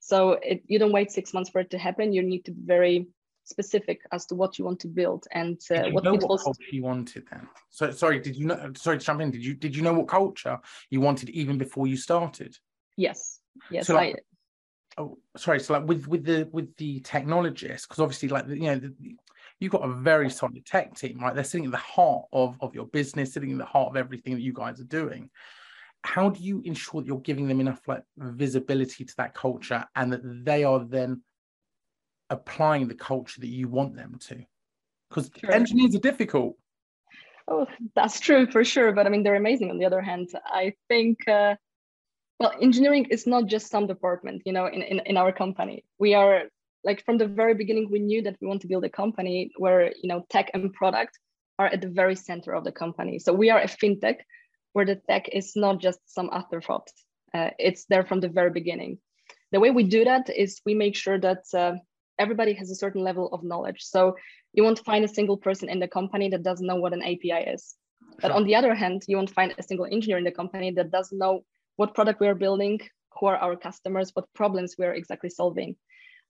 So 0.00 0.32
it, 0.42 0.62
you 0.66 0.78
don't 0.78 0.92
wait 0.92 1.10
six 1.10 1.34
months 1.34 1.50
for 1.50 1.60
it 1.60 1.70
to 1.70 1.78
happen. 1.78 2.12
You 2.12 2.22
need 2.22 2.44
to 2.44 2.52
be 2.52 2.62
very 2.64 3.06
specific 3.44 4.00
as 4.12 4.26
to 4.26 4.34
what 4.34 4.58
you 4.58 4.64
want 4.64 4.80
to 4.80 4.88
build 4.88 5.26
and 5.32 5.60
uh, 5.70 5.84
what, 5.90 6.04
know 6.04 6.14
what 6.14 6.40
culture 6.42 6.62
you 6.70 6.82
wanted 6.82 7.24
then. 7.30 7.46
So 7.70 7.90
sorry, 7.90 8.18
did 8.18 8.36
you 8.36 8.46
know? 8.46 8.72
Sorry 8.74 8.98
to 8.98 9.04
jump 9.04 9.20
in. 9.20 9.30
Did 9.30 9.44
you 9.44 9.54
did 9.54 9.76
you 9.76 9.82
know 9.82 9.92
what 9.92 10.08
culture 10.08 10.58
you 10.90 11.00
wanted 11.00 11.30
even 11.30 11.58
before 11.58 11.86
you 11.86 11.96
started? 11.96 12.56
Yes. 12.96 13.40
Yes. 13.70 13.86
So 13.86 13.94
like, 13.94 14.24
I, 14.96 15.02
oh, 15.02 15.18
sorry. 15.36 15.60
So 15.60 15.74
like 15.74 15.86
with 15.86 16.08
with 16.08 16.24
the 16.24 16.48
with 16.52 16.74
the 16.76 17.00
technologists, 17.00 17.86
because 17.86 18.00
obviously 18.00 18.28
like 18.28 18.48
you 18.48 18.62
know 18.62 18.76
the, 18.76 18.94
you've 19.60 19.72
got 19.72 19.84
a 19.84 19.92
very 19.92 20.30
solid 20.30 20.64
tech 20.66 20.94
team, 20.94 21.20
right? 21.20 21.34
They're 21.34 21.44
sitting 21.44 21.66
at 21.66 21.72
the 21.72 21.78
heart 21.78 22.24
of 22.32 22.56
of 22.60 22.74
your 22.74 22.86
business, 22.86 23.34
sitting 23.34 23.50
in 23.50 23.58
the 23.58 23.64
heart 23.64 23.90
of 23.90 23.96
everything 23.96 24.34
that 24.34 24.42
you 24.42 24.52
guys 24.52 24.80
are 24.80 24.84
doing 24.84 25.30
how 26.06 26.28
do 26.28 26.42
you 26.42 26.60
ensure 26.66 27.00
that 27.00 27.06
you're 27.06 27.18
giving 27.20 27.48
them 27.48 27.60
enough 27.60 27.80
like 27.88 28.02
visibility 28.18 29.06
to 29.06 29.14
that 29.16 29.32
culture 29.32 29.82
and 29.96 30.12
that 30.12 30.20
they 30.44 30.62
are 30.62 30.84
then 30.84 31.22
applying 32.30 32.88
the 32.88 32.94
culture 32.94 33.40
that 33.40 33.48
you 33.48 33.68
want 33.68 33.96
them 33.96 34.18
to 34.18 34.44
because 35.08 35.30
sure. 35.36 35.52
engineers 35.52 35.94
are 35.94 36.00
difficult 36.00 36.56
oh 37.48 37.66
that's 37.94 38.20
true 38.20 38.46
for 38.46 38.64
sure 38.64 38.92
but 38.92 39.06
i 39.06 39.10
mean 39.10 39.22
they're 39.22 39.34
amazing 39.34 39.70
on 39.70 39.78
the 39.78 39.84
other 39.84 40.00
hand 40.00 40.30
i 40.46 40.72
think 40.88 41.28
uh, 41.28 41.54
well 42.40 42.52
engineering 42.60 43.06
is 43.10 43.26
not 43.26 43.46
just 43.46 43.70
some 43.70 43.86
department 43.86 44.42
you 44.46 44.52
know 44.52 44.66
in, 44.66 44.82
in, 44.82 45.00
in 45.06 45.16
our 45.16 45.32
company 45.32 45.84
we 45.98 46.14
are 46.14 46.44
like 46.82 47.04
from 47.04 47.18
the 47.18 47.26
very 47.26 47.54
beginning 47.54 47.88
we 47.90 47.98
knew 47.98 48.22
that 48.22 48.36
we 48.40 48.46
want 48.46 48.60
to 48.62 48.68
build 48.68 48.84
a 48.84 48.88
company 48.88 49.50
where 49.58 49.92
you 50.02 50.08
know 50.08 50.24
tech 50.30 50.50
and 50.54 50.72
product 50.72 51.18
are 51.58 51.66
at 51.66 51.80
the 51.80 51.88
very 51.88 52.16
center 52.16 52.52
of 52.52 52.64
the 52.64 52.72
company 52.72 53.18
so 53.18 53.32
we 53.32 53.50
are 53.50 53.60
a 53.60 53.66
fintech 53.66 54.16
where 54.74 54.84
the 54.84 54.96
tech 55.08 55.28
is 55.32 55.56
not 55.56 55.80
just 55.80 55.98
some 56.06 56.28
afterthought. 56.32 56.90
Uh, 57.32 57.50
it's 57.58 57.86
there 57.86 58.04
from 58.04 58.20
the 58.20 58.28
very 58.28 58.50
beginning. 58.50 58.98
The 59.52 59.60
way 59.60 59.70
we 59.70 59.84
do 59.84 60.04
that 60.04 60.28
is 60.28 60.60
we 60.66 60.74
make 60.74 60.96
sure 60.96 61.18
that 61.18 61.44
uh, 61.54 61.74
everybody 62.18 62.52
has 62.54 62.70
a 62.70 62.74
certain 62.74 63.02
level 63.02 63.28
of 63.32 63.42
knowledge. 63.42 63.82
So 63.82 64.16
you 64.52 64.62
won't 64.62 64.84
find 64.84 65.04
a 65.04 65.08
single 65.08 65.36
person 65.36 65.68
in 65.68 65.80
the 65.80 65.88
company 65.88 66.28
that 66.30 66.42
doesn't 66.42 66.66
know 66.66 66.76
what 66.76 66.92
an 66.92 67.02
API 67.02 67.50
is. 67.54 67.74
But 68.20 68.30
on 68.30 68.44
the 68.44 68.54
other 68.54 68.74
hand, 68.74 69.02
you 69.08 69.16
won't 69.16 69.34
find 69.34 69.54
a 69.56 69.62
single 69.62 69.86
engineer 69.86 70.18
in 70.18 70.24
the 70.24 70.30
company 70.30 70.70
that 70.72 70.90
doesn't 70.90 71.18
know 71.18 71.44
what 71.76 71.94
product 71.94 72.20
we 72.20 72.28
are 72.28 72.34
building, 72.34 72.80
who 73.18 73.26
are 73.26 73.36
our 73.36 73.56
customers, 73.56 74.10
what 74.14 74.32
problems 74.34 74.76
we 74.78 74.86
are 74.86 74.94
exactly 74.94 75.30
solving. 75.30 75.76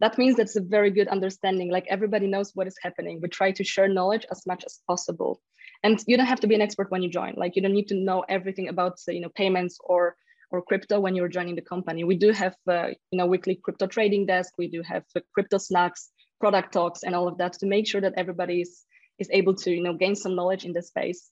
That 0.01 0.19
means 0.19 0.37
that's 0.37 0.57
a 0.57 0.61
very 0.61 0.91
good 0.91 1.09
understanding. 1.09 1.71
Like 1.71 1.87
everybody 1.89 2.27
knows 2.27 2.53
what 2.55 2.67
is 2.67 2.77
happening. 2.83 3.21
We 3.21 3.29
try 3.29 3.53
to 3.53 3.65
share 3.65 3.89
knowledge 3.89 4.27
as 4.31 4.47
much 4.47 4.65
as 4.65 4.81
possible 4.87 5.41
and 5.85 6.03
you 6.07 6.17
don't 6.17 6.27
have 6.27 6.41
to 6.41 6.47
be 6.47 6.55
an 6.55 6.61
expert 6.61 6.91
when 6.91 7.03
you 7.03 7.09
join 7.09 7.35
like 7.37 7.55
you 7.55 7.63
don't 7.63 7.73
need 7.73 7.89
to 7.89 7.95
know 7.95 8.25
everything 8.29 8.69
about 8.69 8.99
you 9.07 9.21
know 9.21 9.29
payments 9.37 9.79
or 9.85 10.17
or 10.55 10.63
crypto 10.63 11.01
when 11.01 11.17
you're 11.17 11.29
joining 11.37 11.57
the 11.57 11.69
company. 11.75 12.05
We 12.05 12.17
do 12.17 12.31
have 12.31 12.55
uh, 12.69 12.89
you 13.11 13.19
know 13.19 13.27
weekly 13.27 13.57
crypto 13.57 13.87
trading 13.87 14.27
desk. 14.27 14.55
We 14.57 14.69
do 14.69 14.83
have 14.83 15.05
uh, 15.17 15.21
crypto 15.35 15.59
snacks 15.59 16.11
product 16.39 16.73
talks 16.73 17.03
and 17.03 17.15
all 17.15 17.27
of 17.27 17.39
that 17.39 17.55
to 17.55 17.67
make 17.67 17.87
sure 17.87 18.01
that 18.01 18.15
everybody 18.17 18.61
is 18.61 18.85
is 19.19 19.29
able 19.33 19.55
to 19.63 19.71
you 19.71 19.83
know 19.83 19.95
gain 19.95 20.15
some 20.15 20.35
knowledge 20.37 20.65
in 20.65 20.73
the 20.73 20.83
space. 20.83 21.31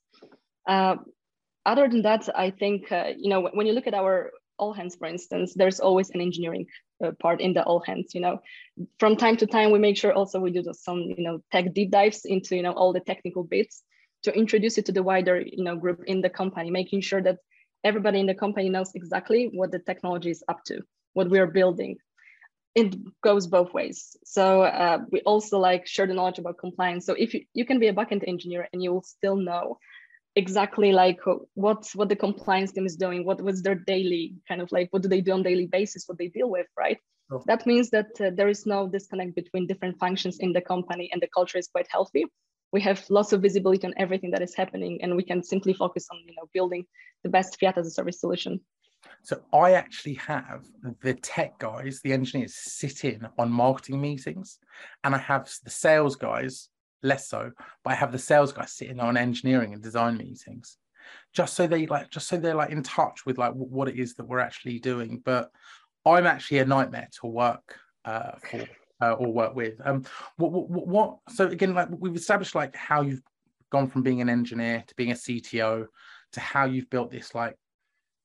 Uh, 0.66 0.96
other 1.64 1.88
than 1.88 2.02
that 2.02 2.28
i 2.34 2.50
think 2.50 2.90
uh, 2.90 3.10
you 3.16 3.30
know 3.30 3.40
when 3.56 3.66
you 3.66 3.72
look 3.72 3.86
at 3.86 3.94
our 3.94 4.30
all 4.58 4.72
hands 4.72 4.96
for 4.96 5.06
instance 5.06 5.54
there's 5.54 5.80
always 5.80 6.10
an 6.10 6.20
engineering 6.20 6.66
uh, 7.04 7.12
part 7.20 7.40
in 7.40 7.52
the 7.52 7.62
all 7.64 7.80
hands 7.80 8.14
you 8.14 8.20
know. 8.20 8.38
From 8.98 9.16
time 9.16 9.36
to 9.38 9.46
time 9.46 9.70
we 9.70 9.78
make 9.78 9.96
sure 9.96 10.12
also 10.12 10.40
we 10.40 10.50
do 10.50 10.62
some 10.72 10.98
you 11.18 11.24
know 11.26 11.36
tech 11.52 11.72
deep 11.74 11.90
dives 11.90 12.24
into 12.24 12.56
you 12.56 12.62
know 12.62 12.72
all 12.72 12.92
the 12.92 13.06
technical 13.10 13.44
bits 13.44 13.82
to 14.24 14.30
introduce 14.42 14.78
it 14.78 14.86
to 14.86 14.92
the 14.92 15.02
wider 15.02 15.40
you 15.40 15.64
know 15.64 15.76
group 15.76 16.00
in 16.06 16.20
the 16.20 16.30
company 16.40 16.70
making 16.70 17.00
sure 17.00 17.22
that 17.22 17.38
everybody 17.84 18.20
in 18.20 18.26
the 18.26 18.34
company 18.34 18.68
knows 18.68 18.92
exactly 18.94 19.50
what 19.52 19.72
the 19.72 19.78
technology 19.78 20.30
is 20.30 20.42
up 20.48 20.64
to 20.66 20.80
what 21.14 21.28
we 21.30 21.38
are 21.38 21.46
building. 21.46 21.96
It 22.74 22.96
goes 23.22 23.46
both 23.46 23.74
ways. 23.74 24.16
So 24.24 24.62
uh, 24.62 25.00
we 25.10 25.20
also 25.22 25.58
like 25.58 25.86
share 25.86 26.06
the 26.06 26.14
knowledge 26.14 26.38
about 26.38 26.58
compliance. 26.58 27.04
So 27.04 27.12
if 27.12 27.34
you, 27.34 27.44
you 27.52 27.66
can 27.66 27.78
be 27.78 27.88
a 27.88 27.92
backend 27.92 28.26
engineer 28.26 28.68
and 28.72 28.82
you 28.82 28.92
will 28.92 29.02
still 29.02 29.36
know 29.36 29.78
exactly 30.34 30.92
like 30.92 31.20
what 31.54 31.86
what 31.94 32.08
the 32.08 32.16
compliance 32.16 32.72
team 32.72 32.86
is 32.86 32.96
doing 32.96 33.22
what 33.24 33.42
was 33.42 33.62
their 33.62 33.74
daily 33.74 34.34
kind 34.48 34.62
of 34.62 34.72
like 34.72 34.88
what 34.90 35.02
do 35.02 35.08
they 35.08 35.20
do 35.20 35.32
on 35.32 35.42
daily 35.42 35.66
basis 35.66 36.04
what 36.06 36.16
they 36.16 36.28
deal 36.28 36.48
with 36.48 36.66
right? 36.76 36.96
Oh. 37.30 37.42
that 37.46 37.66
means 37.66 37.90
that 37.90 38.18
uh, 38.20 38.30
there 38.34 38.48
is 38.48 38.64
no 38.64 38.88
disconnect 38.88 39.34
between 39.34 39.66
different 39.66 39.98
functions 39.98 40.38
in 40.38 40.52
the 40.54 40.60
company 40.60 41.10
and 41.12 41.20
the 41.20 41.28
culture 41.34 41.58
is 41.58 41.68
quite 41.68 41.86
healthy 41.90 42.24
we 42.72 42.80
have 42.80 43.04
lots 43.10 43.32
of 43.32 43.42
visibility 43.42 43.86
on 43.86 43.94
everything 43.96 44.30
that 44.30 44.42
is 44.42 44.54
happening 44.54 45.00
and 45.02 45.14
we 45.14 45.22
can 45.22 45.42
simply 45.42 45.74
focus 45.74 46.08
on 46.10 46.18
you 46.26 46.34
know 46.34 46.48
building 46.52 46.84
the 47.22 47.28
best 47.28 47.60
fiat 47.60 47.78
as 47.78 47.86
a 47.86 47.90
service 47.90 48.20
solution. 48.20 48.60
So 49.22 49.42
i 49.52 49.72
actually 49.72 50.14
have 50.14 50.64
the 51.00 51.14
tech 51.14 51.58
guys 51.58 52.00
the 52.02 52.12
engineers 52.12 52.54
sit 52.54 53.04
in 53.04 53.26
on 53.38 53.50
marketing 53.50 54.00
meetings 54.00 54.58
and 55.04 55.14
i 55.14 55.18
have 55.18 55.50
the 55.64 55.70
sales 55.70 56.16
guys 56.16 56.68
less 57.02 57.28
so 57.28 57.50
but 57.82 57.90
i 57.90 57.94
have 57.94 58.12
the 58.12 58.18
sales 58.18 58.52
guys 58.52 58.72
sitting 58.72 59.00
on 59.00 59.16
engineering 59.16 59.74
and 59.74 59.82
design 59.82 60.16
meetings. 60.16 60.78
Just 61.34 61.54
so 61.54 61.66
they 61.66 61.86
like 61.86 62.10
just 62.10 62.28
so 62.28 62.36
they're 62.36 62.54
like 62.54 62.70
in 62.70 62.84
touch 62.84 63.26
with 63.26 63.38
like 63.38 63.52
what 63.54 63.88
it 63.88 63.98
is 63.98 64.14
that 64.14 64.24
we're 64.24 64.38
actually 64.38 64.78
doing 64.78 65.20
but 65.24 65.50
i'm 66.06 66.26
actually 66.26 66.58
a 66.58 66.64
nightmare 66.64 67.08
to 67.20 67.26
work 67.26 67.76
uh, 68.04 68.32
for 68.50 68.64
uh, 69.02 69.12
or 69.12 69.32
work 69.32 69.54
with. 69.54 69.74
Um, 69.84 70.04
what, 70.36 70.52
what, 70.52 70.86
what, 70.86 71.18
so 71.28 71.48
again, 71.48 71.74
like 71.74 71.88
we've 71.90 72.14
established 72.14 72.54
like 72.54 72.76
how 72.76 73.02
you've 73.02 73.22
gone 73.70 73.88
from 73.88 74.02
being 74.02 74.20
an 74.20 74.28
engineer 74.28 74.84
to 74.86 74.94
being 74.94 75.10
a 75.10 75.14
CTO 75.14 75.86
to 76.32 76.40
how 76.40 76.64
you've 76.64 76.88
built 76.88 77.10
this 77.10 77.34
like 77.34 77.56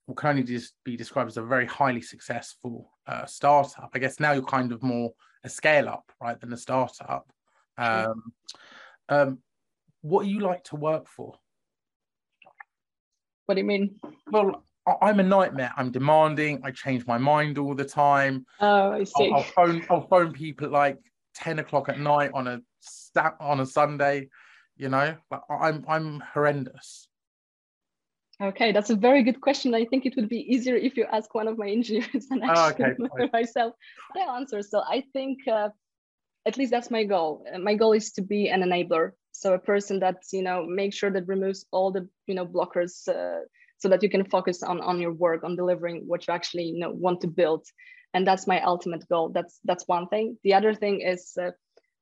what 0.05 0.17
can 0.17 0.29
only 0.29 0.43
just 0.43 0.73
be 0.85 0.95
described 0.95 1.27
as 1.27 1.37
a 1.37 1.41
very 1.41 1.65
highly 1.65 2.01
successful 2.01 2.91
uh, 3.07 3.25
startup. 3.25 3.89
I 3.93 3.99
guess 3.99 4.21
now 4.21 4.31
you're 4.31 4.43
kind 4.43 4.71
of 4.71 4.81
more 4.81 5.11
a 5.43 5.49
scale 5.49 5.89
up, 5.89 6.09
right, 6.21 6.39
than 6.39 6.53
a 6.53 6.57
startup. 6.57 7.29
Um, 7.77 8.31
um, 9.09 9.39
what 10.01 10.23
do 10.23 10.29
you 10.29 10.39
like 10.39 10.63
to 10.65 10.77
work 10.77 11.09
for? 11.09 11.33
What 13.45 13.55
do 13.55 13.61
you 13.61 13.67
mean? 13.67 13.99
Well, 14.31 14.63
I'm 15.01 15.19
a 15.19 15.23
nightmare. 15.23 15.73
I'm 15.75 15.91
demanding. 15.91 16.61
I 16.63 16.71
change 16.71 17.05
my 17.05 17.17
mind 17.17 17.57
all 17.57 17.75
the 17.75 17.85
time. 17.85 18.45
Oh, 18.59 18.91
I 18.91 19.03
see. 19.03 19.29
I'll, 19.31 19.35
I'll 19.35 19.43
phone. 19.43 19.85
I'll 19.89 20.07
phone 20.07 20.31
people 20.33 20.67
at 20.67 20.71
like 20.71 20.97
ten 21.33 21.59
o'clock 21.59 21.89
at 21.89 21.99
night 21.99 22.31
on 22.33 22.47
a 22.47 22.61
on 23.39 23.59
a 23.59 23.65
Sunday. 23.65 24.29
You 24.77 24.89
know, 24.89 25.15
like 25.31 25.41
I'm 25.49 25.83
I'm 25.87 26.19
horrendous. 26.33 27.07
Okay, 28.39 28.71
that's 28.71 28.91
a 28.91 28.95
very 28.95 29.23
good 29.23 29.41
question. 29.41 29.73
I 29.73 29.85
think 29.85 30.05
it 30.05 30.15
would 30.15 30.29
be 30.29 30.53
easier 30.53 30.75
if 30.75 30.95
you 30.95 31.05
ask 31.11 31.33
one 31.33 31.47
of 31.47 31.57
my 31.57 31.67
engineers 31.67 32.27
than 32.29 32.43
actually 32.43 32.95
oh, 32.99 33.19
okay. 33.19 33.29
myself. 33.33 33.73
But 34.13 34.23
I'll 34.23 34.35
answer. 34.35 34.61
So 34.61 34.83
I 34.87 35.03
think 35.11 35.39
uh, 35.47 35.69
at 36.45 36.57
least 36.57 36.71
that's 36.71 36.91
my 36.91 37.03
goal. 37.03 37.45
Uh, 37.51 37.57
my 37.57 37.73
goal 37.73 37.93
is 37.93 38.11
to 38.13 38.21
be 38.21 38.49
an 38.49 38.61
enabler. 38.61 39.11
So 39.31 39.53
a 39.53 39.59
person 39.59 39.99
that 39.99 40.17
you 40.31 40.43
know 40.43 40.65
makes 40.65 40.95
sure 40.95 41.11
that 41.11 41.27
removes 41.27 41.65
all 41.71 41.91
the 41.91 42.07
you 42.27 42.35
know 42.35 42.45
blockers. 42.45 43.07
Uh, 43.07 43.45
so 43.79 43.89
that 43.89 44.03
you 44.03 44.09
can 44.09 44.25
focus 44.25 44.63
on 44.63 44.81
on 44.81 44.99
your 44.99 45.13
work 45.13 45.43
on 45.43 45.55
delivering 45.55 46.03
what 46.07 46.27
you 46.27 46.33
actually 46.33 46.63
you 46.63 46.79
know 46.79 46.91
want 46.91 47.21
to 47.21 47.27
build. 47.27 47.65
And 48.13 48.25
that's 48.25 48.47
my 48.47 48.61
ultimate 48.61 49.07
goal. 49.09 49.29
That's 49.29 49.59
that's 49.65 49.87
one 49.87 50.07
thing. 50.07 50.37
The 50.43 50.53
other 50.53 50.73
thing 50.73 51.01
is 51.01 51.37
uh, 51.39 51.51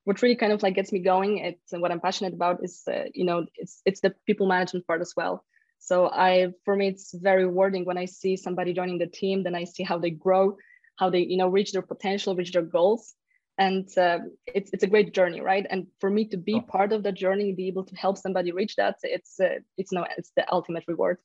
what 0.06 0.22
really 0.22 0.36
kind 0.36 0.54
of 0.54 0.64
like 0.64 0.76
gets 0.76 0.94
me 0.94 1.00
going 1.00 1.40
it's 1.40 1.74
what 1.74 1.92
i'm 1.92 2.00
passionate 2.00 2.34
about 2.34 2.64
is 2.64 2.84
uh, 2.88 3.04
you 3.14 3.26
know 3.26 3.46
it's 3.56 3.82
it's 3.86 4.00
the 4.00 4.14
people 4.26 4.48
management 4.48 4.88
part 4.88 5.02
as 5.02 5.14
well. 5.18 5.44
So 5.80 6.10
i 6.10 6.54
for 6.64 6.76
me 6.76 6.88
it's 6.88 7.14
very 7.14 7.46
rewarding 7.46 7.86
when 7.86 7.98
i 7.98 8.06
see 8.06 8.38
somebody 8.38 8.74
joining 8.74 9.00
the 9.00 9.08
team 9.08 9.44
then 9.44 9.56
i 9.56 9.66
see 9.66 9.84
how 9.84 9.98
they 9.98 10.12
grow 10.12 10.56
how 10.96 11.10
they 11.10 11.20
you 11.20 11.38
know 11.38 11.50
reach 11.50 11.74
their 11.74 11.82
potential 11.82 12.36
reach 12.36 12.54
their 12.54 12.70
goals. 12.78 13.14
And 13.58 13.88
uh, 13.98 14.20
it's 14.46 14.70
it's 14.74 14.84
a 14.84 14.88
great 14.94 15.14
journey 15.14 15.42
right? 15.42 15.66
And 15.70 15.88
for 16.02 16.10
me 16.10 16.26
to 16.28 16.38
be 16.38 16.56
oh. 16.56 16.62
part 16.62 16.92
of 16.92 17.04
that 17.04 17.16
journey 17.16 17.54
be 17.54 17.68
able 17.68 17.86
to 17.86 17.96
help 17.96 18.18
somebody 18.18 18.52
reach 18.52 18.76
that 18.76 18.98
it's 19.04 19.40
uh, 19.40 19.60
it's 19.78 19.92
no 19.94 20.06
it's 20.18 20.32
the 20.36 20.46
ultimate 20.52 20.84
reward 20.88 21.18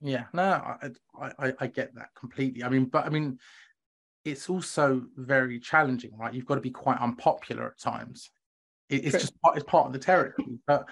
yeah, 0.00 0.24
no, 0.32 0.42
I, 0.42 0.90
I 1.38 1.52
I 1.58 1.66
get 1.66 1.94
that 1.94 2.08
completely. 2.18 2.62
I 2.62 2.68
mean, 2.68 2.86
but 2.86 3.06
I 3.06 3.08
mean, 3.08 3.38
it's 4.24 4.48
also 4.48 5.06
very 5.16 5.58
challenging, 5.58 6.16
right? 6.16 6.32
You've 6.32 6.46
got 6.46 6.56
to 6.56 6.60
be 6.60 6.70
quite 6.70 6.98
unpopular 7.00 7.66
at 7.66 7.78
times. 7.78 8.30
It, 8.88 9.04
it's 9.04 9.10
True. 9.12 9.20
just 9.20 9.40
part, 9.42 9.56
it's 9.56 9.66
part 9.66 9.86
of 9.86 9.92
the 9.92 9.98
territory. 9.98 10.58
But 10.66 10.88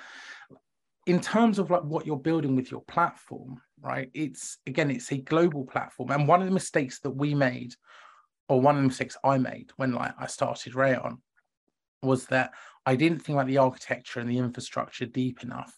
in 1.06 1.20
terms 1.20 1.58
of 1.58 1.70
like 1.70 1.84
what 1.84 2.06
you're 2.06 2.16
building 2.16 2.56
with 2.56 2.70
your 2.70 2.82
platform, 2.82 3.60
right? 3.80 4.10
It's 4.12 4.58
again, 4.66 4.90
it's 4.90 5.12
a 5.12 5.18
global 5.18 5.64
platform. 5.64 6.10
And 6.10 6.26
one 6.26 6.40
of 6.40 6.48
the 6.48 6.54
mistakes 6.54 7.00
that 7.00 7.10
we 7.10 7.34
made, 7.34 7.74
or 8.48 8.60
one 8.60 8.76
of 8.76 8.82
the 8.82 8.88
mistakes 8.88 9.16
I 9.22 9.38
made 9.38 9.70
when 9.76 9.92
like 9.92 10.14
I 10.18 10.26
started 10.26 10.72
Raion, 10.72 11.18
was 12.02 12.26
that 12.26 12.52
I 12.84 12.96
didn't 12.96 13.20
think 13.20 13.36
about 13.36 13.46
the 13.46 13.58
architecture 13.58 14.20
and 14.20 14.28
the 14.28 14.38
infrastructure 14.38 15.06
deep 15.06 15.42
enough. 15.42 15.76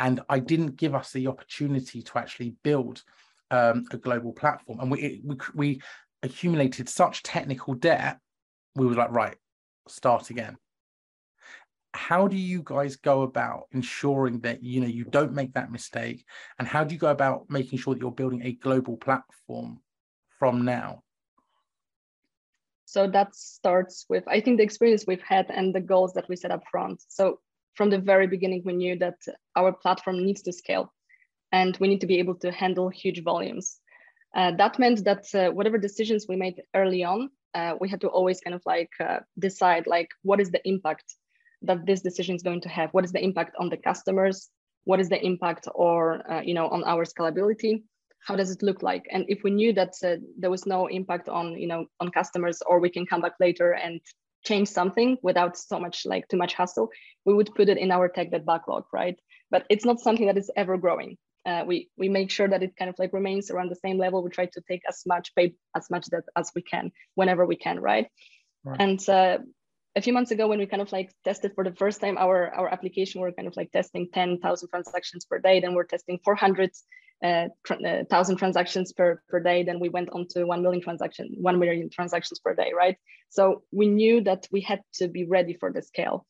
And 0.00 0.20
I 0.28 0.38
didn't 0.38 0.76
give 0.76 0.94
us 0.94 1.12
the 1.12 1.26
opportunity 1.26 2.02
to 2.02 2.18
actually 2.18 2.54
build 2.62 3.02
um, 3.50 3.86
a 3.90 3.96
global 3.96 4.32
platform. 4.32 4.80
And 4.80 4.90
we, 4.90 5.20
we, 5.24 5.36
we 5.54 5.82
accumulated 6.22 6.88
such 6.88 7.22
technical 7.22 7.74
debt, 7.74 8.18
we 8.74 8.86
were 8.86 8.94
like, 8.94 9.10
right, 9.10 9.36
start 9.88 10.30
again. 10.30 10.56
How 11.94 12.28
do 12.28 12.36
you 12.36 12.62
guys 12.62 12.96
go 12.96 13.22
about 13.22 13.64
ensuring 13.72 14.40
that 14.40 14.62
you 14.62 14.80
know 14.80 14.86
you 14.86 15.04
don't 15.04 15.32
make 15.32 15.54
that 15.54 15.72
mistake? 15.72 16.24
And 16.58 16.68
how 16.68 16.84
do 16.84 16.94
you 16.94 17.00
go 17.00 17.10
about 17.10 17.46
making 17.48 17.78
sure 17.78 17.94
that 17.94 18.00
you're 18.00 18.12
building 18.12 18.42
a 18.42 18.52
global 18.52 18.96
platform 18.96 19.80
from 20.38 20.64
now? 20.64 21.02
So 22.84 23.06
that 23.08 23.34
starts 23.34 24.06
with 24.08 24.24
i 24.28 24.40
think 24.40 24.56
the 24.56 24.64
experience 24.64 25.04
we've 25.06 25.22
had 25.22 25.50
and 25.50 25.74
the 25.74 25.80
goals 25.80 26.14
that 26.14 26.28
we 26.28 26.36
set 26.36 26.50
up 26.50 26.62
front. 26.70 27.02
So 27.08 27.40
from 27.78 27.88
the 27.90 27.98
very 27.98 28.26
beginning 28.26 28.62
we 28.64 28.74
knew 28.74 28.98
that 28.98 29.18
our 29.56 29.72
platform 29.72 30.16
needs 30.26 30.42
to 30.42 30.52
scale 30.52 30.92
and 31.52 31.78
we 31.80 31.88
need 31.88 32.02
to 32.02 32.06
be 32.12 32.18
able 32.18 32.34
to 32.34 32.52
handle 32.52 32.88
huge 32.90 33.22
volumes. 33.22 33.78
Uh, 34.36 34.50
that 34.58 34.78
meant 34.78 35.04
that 35.04 35.24
uh, 35.34 35.50
whatever 35.50 35.78
decisions 35.78 36.26
we 36.28 36.36
made 36.36 36.60
early 36.74 37.02
on 37.02 37.30
uh, 37.54 37.74
we 37.80 37.88
had 37.88 38.00
to 38.00 38.08
always 38.08 38.40
kind 38.40 38.54
of 38.54 38.62
like 38.66 38.90
uh, 39.00 39.18
decide 39.38 39.86
like 39.86 40.10
what 40.22 40.40
is 40.40 40.50
the 40.50 40.66
impact 40.68 41.14
that 41.62 41.86
this 41.86 42.02
decision 42.02 42.36
is 42.36 42.42
going 42.42 42.60
to 42.60 42.68
have? 42.68 42.90
What 42.92 43.04
is 43.04 43.12
the 43.12 43.22
impact 43.22 43.56
on 43.58 43.68
the 43.68 43.76
customers? 43.76 44.48
What 44.84 45.00
is 45.00 45.08
the 45.08 45.24
impact 45.24 45.66
or 45.74 45.98
uh, 46.30 46.42
you 46.42 46.54
know 46.54 46.68
on 46.68 46.84
our 46.84 47.04
scalability? 47.04 47.82
How 48.26 48.36
does 48.36 48.50
it 48.50 48.62
look 48.62 48.82
like? 48.82 49.04
And 49.10 49.24
if 49.28 49.42
we 49.42 49.50
knew 49.50 49.72
that 49.74 49.94
uh, 50.04 50.16
there 50.38 50.50
was 50.50 50.66
no 50.66 50.86
impact 50.86 51.28
on 51.28 51.58
you 51.58 51.68
know 51.68 51.86
on 52.00 52.10
customers 52.10 52.62
or 52.66 52.80
we 52.80 52.90
can 52.90 53.06
come 53.06 53.20
back 53.20 53.34
later 53.40 53.72
and 53.72 54.00
change 54.44 54.68
something 54.68 55.16
without 55.22 55.56
so 55.56 55.78
much 55.78 56.06
like 56.06 56.26
too 56.28 56.36
much 56.36 56.54
hassle 56.54 56.90
we 57.24 57.34
would 57.34 57.54
put 57.54 57.68
it 57.68 57.78
in 57.78 57.90
our 57.90 58.08
tech 58.08 58.30
debt 58.30 58.46
backlog 58.46 58.84
right? 58.92 59.18
But 59.50 59.64
it's 59.68 59.84
not 59.84 60.00
something 60.00 60.26
that 60.26 60.38
is 60.38 60.50
ever 60.56 60.76
growing. 60.76 61.16
Uh, 61.46 61.64
we 61.66 61.88
we 61.96 62.08
make 62.08 62.30
sure 62.30 62.48
that 62.48 62.62
it 62.62 62.76
kind 62.76 62.90
of 62.90 62.96
like 62.98 63.12
remains 63.12 63.50
around 63.50 63.70
the 63.70 63.76
same 63.76 63.98
level. 63.98 64.22
We 64.22 64.30
try 64.30 64.46
to 64.46 64.62
take 64.68 64.82
as 64.88 65.02
much 65.06 65.34
pay 65.34 65.54
as 65.76 65.88
much 65.90 66.06
debt 66.10 66.24
as 66.36 66.50
we 66.54 66.62
can 66.62 66.90
whenever 67.14 67.46
we 67.46 67.56
can 67.56 67.80
right, 67.80 68.06
right. 68.64 68.80
and 68.80 69.08
uh, 69.08 69.38
a 69.98 70.00
few 70.00 70.12
months 70.12 70.30
ago 70.30 70.46
when 70.46 70.60
we 70.60 70.66
kind 70.66 70.80
of 70.80 70.92
like 70.92 71.10
tested 71.24 71.52
for 71.56 71.64
the 71.64 71.74
first 71.74 72.00
time 72.00 72.16
our, 72.18 72.54
our 72.54 72.68
application, 72.72 73.20
we're 73.20 73.32
kind 73.32 73.48
of 73.48 73.56
like 73.56 73.72
testing 73.72 74.08
10,000 74.14 74.68
transactions 74.68 75.24
per 75.24 75.38
day. 75.40 75.58
Then 75.58 75.74
we're 75.74 75.84
testing 75.84 76.20
400,000 76.24 76.70
uh, 77.24 77.84
uh 77.84 78.36
transactions 78.36 78.92
per, 78.92 79.20
per 79.28 79.40
day. 79.40 79.64
Then 79.64 79.80
we 79.80 79.88
went 79.88 80.10
on 80.10 80.28
to 80.30 80.44
1 80.44 80.62
million 80.62 80.80
transaction, 80.80 81.34
1 81.40 81.58
million 81.58 81.90
transactions 81.90 82.38
per 82.38 82.54
day, 82.54 82.70
right? 82.76 82.96
So 83.28 83.64
we 83.72 83.88
knew 83.88 84.22
that 84.22 84.46
we 84.52 84.60
had 84.60 84.82
to 84.94 85.08
be 85.08 85.24
ready 85.26 85.54
for 85.54 85.72
the 85.72 85.82
scale 85.82 86.24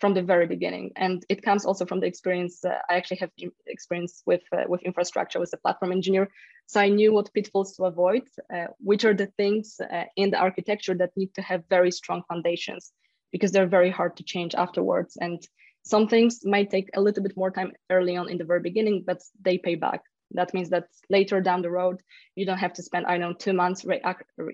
from 0.00 0.12
the 0.12 0.22
very 0.22 0.48
beginning. 0.48 0.90
And 0.96 1.24
it 1.28 1.40
comes 1.44 1.64
also 1.64 1.86
from 1.86 2.00
the 2.00 2.08
experience. 2.08 2.64
Uh, 2.64 2.78
I 2.90 2.96
actually 2.96 3.18
have 3.18 3.30
experience 3.68 4.22
with, 4.26 4.42
uh, 4.52 4.64
with 4.66 4.82
infrastructure, 4.82 5.40
as 5.40 5.52
a 5.52 5.56
platform 5.58 5.92
engineer. 5.92 6.28
So 6.66 6.80
I 6.80 6.88
knew 6.88 7.12
what 7.12 7.32
pitfalls 7.32 7.76
to 7.76 7.84
avoid, 7.84 8.24
uh, 8.52 8.66
which 8.80 9.04
are 9.04 9.14
the 9.14 9.28
things 9.38 9.80
uh, 9.80 10.04
in 10.16 10.30
the 10.30 10.38
architecture 10.38 10.94
that 10.94 11.16
need 11.16 11.32
to 11.34 11.42
have 11.42 11.62
very 11.70 11.92
strong 11.92 12.24
foundations 12.28 12.92
because 13.34 13.50
they're 13.50 13.76
very 13.78 13.90
hard 13.90 14.16
to 14.16 14.22
change 14.22 14.54
afterwards. 14.54 15.18
And 15.20 15.44
some 15.82 16.06
things 16.06 16.44
might 16.44 16.70
take 16.70 16.88
a 16.94 17.00
little 17.00 17.20
bit 17.20 17.36
more 17.36 17.50
time 17.50 17.72
early 17.90 18.16
on 18.16 18.30
in 18.30 18.38
the 18.38 18.44
very 18.44 18.60
beginning, 18.60 19.02
but 19.04 19.20
they 19.44 19.58
pay 19.58 19.74
back. 19.74 20.02
That 20.30 20.54
means 20.54 20.70
that 20.70 20.84
later 21.10 21.40
down 21.40 21.60
the 21.60 21.70
road, 21.80 22.00
you 22.36 22.46
don't 22.46 22.58
have 22.58 22.74
to 22.74 22.82
spend, 22.84 23.06
I 23.06 23.16
know, 23.16 23.32
two 23.32 23.52
months, 23.52 23.84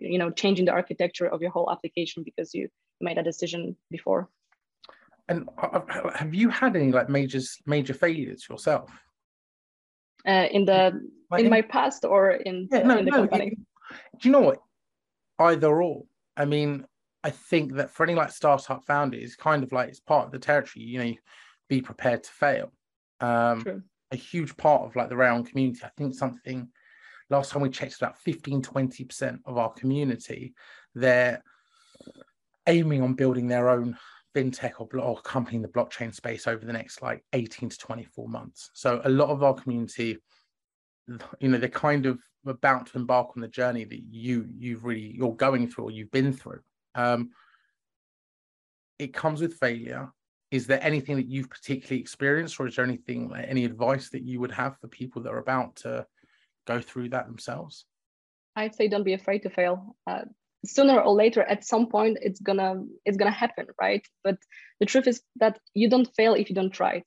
you 0.00 0.18
know, 0.18 0.30
changing 0.30 0.64
the 0.64 0.72
architecture 0.72 1.26
of 1.26 1.42
your 1.42 1.50
whole 1.50 1.70
application 1.70 2.22
because 2.24 2.54
you 2.54 2.68
made 3.02 3.18
a 3.18 3.22
decision 3.22 3.76
before. 3.90 4.30
And 5.28 5.46
have 6.14 6.34
you 6.34 6.48
had 6.48 6.74
any 6.74 6.90
like 6.90 7.10
major 7.10 7.40
major 7.66 7.92
failures 7.92 8.46
yourself? 8.48 8.90
Uh, 10.26 10.46
in 10.50 10.64
the 10.64 10.80
like 11.30 11.40
in, 11.40 11.46
in, 11.46 11.50
my 11.50 11.62
past 11.62 12.06
or 12.06 12.30
in, 12.30 12.66
yeah, 12.72 12.82
no, 12.82 12.98
in 12.98 13.04
the 13.04 13.10
no, 13.10 13.16
company? 13.18 13.48
It, 13.48 13.58
do 14.20 14.28
you 14.28 14.32
know 14.32 14.40
what? 14.40 14.58
Either 15.38 15.82
or. 15.82 16.04
I 16.34 16.46
mean, 16.46 16.86
I 17.22 17.30
think 17.30 17.74
that 17.74 17.90
for 17.90 18.04
any 18.04 18.14
like 18.14 18.30
startup 18.30 18.84
founders, 18.86 19.36
kind 19.36 19.62
of 19.62 19.72
like 19.72 19.88
it's 19.88 20.00
part 20.00 20.26
of 20.26 20.32
the 20.32 20.38
territory. 20.38 20.84
You 20.84 21.04
know, 21.04 21.14
be 21.68 21.80
prepared 21.80 22.24
to 22.24 22.30
fail. 22.30 22.72
Um, 23.20 23.62
True. 23.62 23.82
A 24.12 24.16
huge 24.16 24.56
part 24.56 24.82
of 24.82 24.96
like 24.96 25.08
the 25.08 25.14
Raion 25.14 25.46
community. 25.46 25.82
I 25.84 25.90
think 25.96 26.14
something 26.14 26.68
last 27.30 27.52
time 27.52 27.62
we 27.62 27.70
checked 27.70 27.96
about 27.96 28.18
15 28.18 28.60
20% 28.60 29.38
of 29.46 29.56
our 29.56 29.72
community 29.72 30.52
they're 30.94 31.42
aiming 32.66 33.02
on 33.02 33.14
building 33.14 33.48
their 33.48 33.70
own 33.70 33.96
fintech 34.34 34.72
or, 34.78 34.88
or 35.00 35.20
company 35.22 35.56
in 35.56 35.62
the 35.62 35.68
blockchain 35.68 36.14
space 36.14 36.46
over 36.46 36.64
the 36.64 36.72
next 36.72 37.02
like 37.02 37.24
18 37.32 37.70
to 37.70 37.78
24 37.78 38.28
months 38.28 38.70
so 38.74 39.00
a 39.04 39.08
lot 39.08 39.30
of 39.30 39.42
our 39.42 39.54
community 39.54 40.18
you 41.40 41.48
know 41.48 41.58
they're 41.58 41.68
kind 41.68 42.06
of 42.06 42.20
about 42.46 42.86
to 42.86 42.98
embark 42.98 43.30
on 43.36 43.40
the 43.40 43.48
journey 43.48 43.84
that 43.84 44.00
you 44.10 44.46
you've 44.56 44.84
really 44.84 45.14
you're 45.16 45.34
going 45.34 45.68
through 45.68 45.84
or 45.84 45.90
you've 45.90 46.10
been 46.10 46.32
through 46.32 46.60
um, 46.94 47.30
it 48.98 49.14
comes 49.14 49.40
with 49.40 49.54
failure. 49.54 50.10
Is 50.50 50.66
there 50.66 50.82
anything 50.82 51.16
that 51.16 51.28
you've 51.28 51.48
particularly 51.48 52.00
experienced, 52.00 52.58
or 52.58 52.66
is 52.66 52.76
there 52.76 52.84
anything, 52.84 53.32
any 53.36 53.64
advice 53.64 54.10
that 54.10 54.22
you 54.22 54.40
would 54.40 54.50
have 54.50 54.78
for 54.78 54.88
people 54.88 55.22
that 55.22 55.32
are 55.32 55.38
about 55.38 55.76
to 55.76 56.06
go 56.66 56.80
through 56.80 57.10
that 57.10 57.26
themselves? 57.26 57.84
I'd 58.56 58.74
say 58.74 58.88
don't 58.88 59.04
be 59.04 59.14
afraid 59.14 59.42
to 59.42 59.50
fail. 59.50 59.96
Uh, 60.06 60.22
sooner 60.64 61.00
or 61.00 61.14
later, 61.14 61.42
at 61.42 61.64
some 61.64 61.86
point, 61.86 62.18
it's 62.20 62.40
gonna 62.40 62.82
it's 63.04 63.16
gonna 63.16 63.30
happen, 63.30 63.66
right? 63.80 64.04
But 64.24 64.38
the 64.80 64.86
truth 64.86 65.06
is 65.06 65.22
that 65.36 65.58
you 65.74 65.88
don't 65.88 66.14
fail 66.16 66.34
if 66.34 66.48
you 66.50 66.54
don't 66.54 66.72
try. 66.72 67.04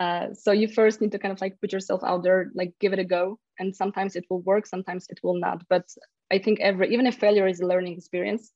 Uh, 0.00 0.32
so 0.32 0.52
you 0.52 0.68
first 0.68 1.00
need 1.00 1.12
to 1.12 1.18
kind 1.18 1.32
of 1.32 1.40
like 1.40 1.60
put 1.60 1.72
yourself 1.72 2.02
out 2.02 2.22
there, 2.22 2.50
like 2.54 2.72
give 2.80 2.92
it 2.94 2.98
a 2.98 3.04
go, 3.04 3.38
and 3.58 3.76
sometimes 3.76 4.16
it 4.16 4.24
will 4.30 4.40
work, 4.40 4.66
sometimes 4.66 5.06
it 5.10 5.20
will 5.22 5.38
not. 5.38 5.62
But 5.68 5.84
I 6.30 6.38
think 6.38 6.60
every 6.60 6.92
even 6.92 7.06
if 7.06 7.16
failure 7.16 7.46
is 7.46 7.60
a 7.60 7.66
learning 7.66 7.96
experience, 7.98 8.50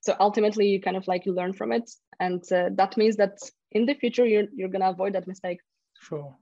so 0.00 0.14
ultimately 0.20 0.68
you 0.68 0.80
kind 0.80 0.96
of 0.96 1.06
like 1.08 1.26
you 1.26 1.34
learn 1.34 1.52
from 1.52 1.72
it. 1.72 1.90
And 2.20 2.42
uh, 2.52 2.70
that 2.74 2.96
means 2.96 3.16
that 3.16 3.38
in 3.72 3.86
the 3.86 3.94
future 3.94 4.26
you're, 4.26 4.46
you're 4.54 4.68
going 4.68 4.82
to 4.82 4.90
avoid 4.90 5.14
that 5.14 5.26
mistake. 5.26 5.60
Sure. 6.00 6.34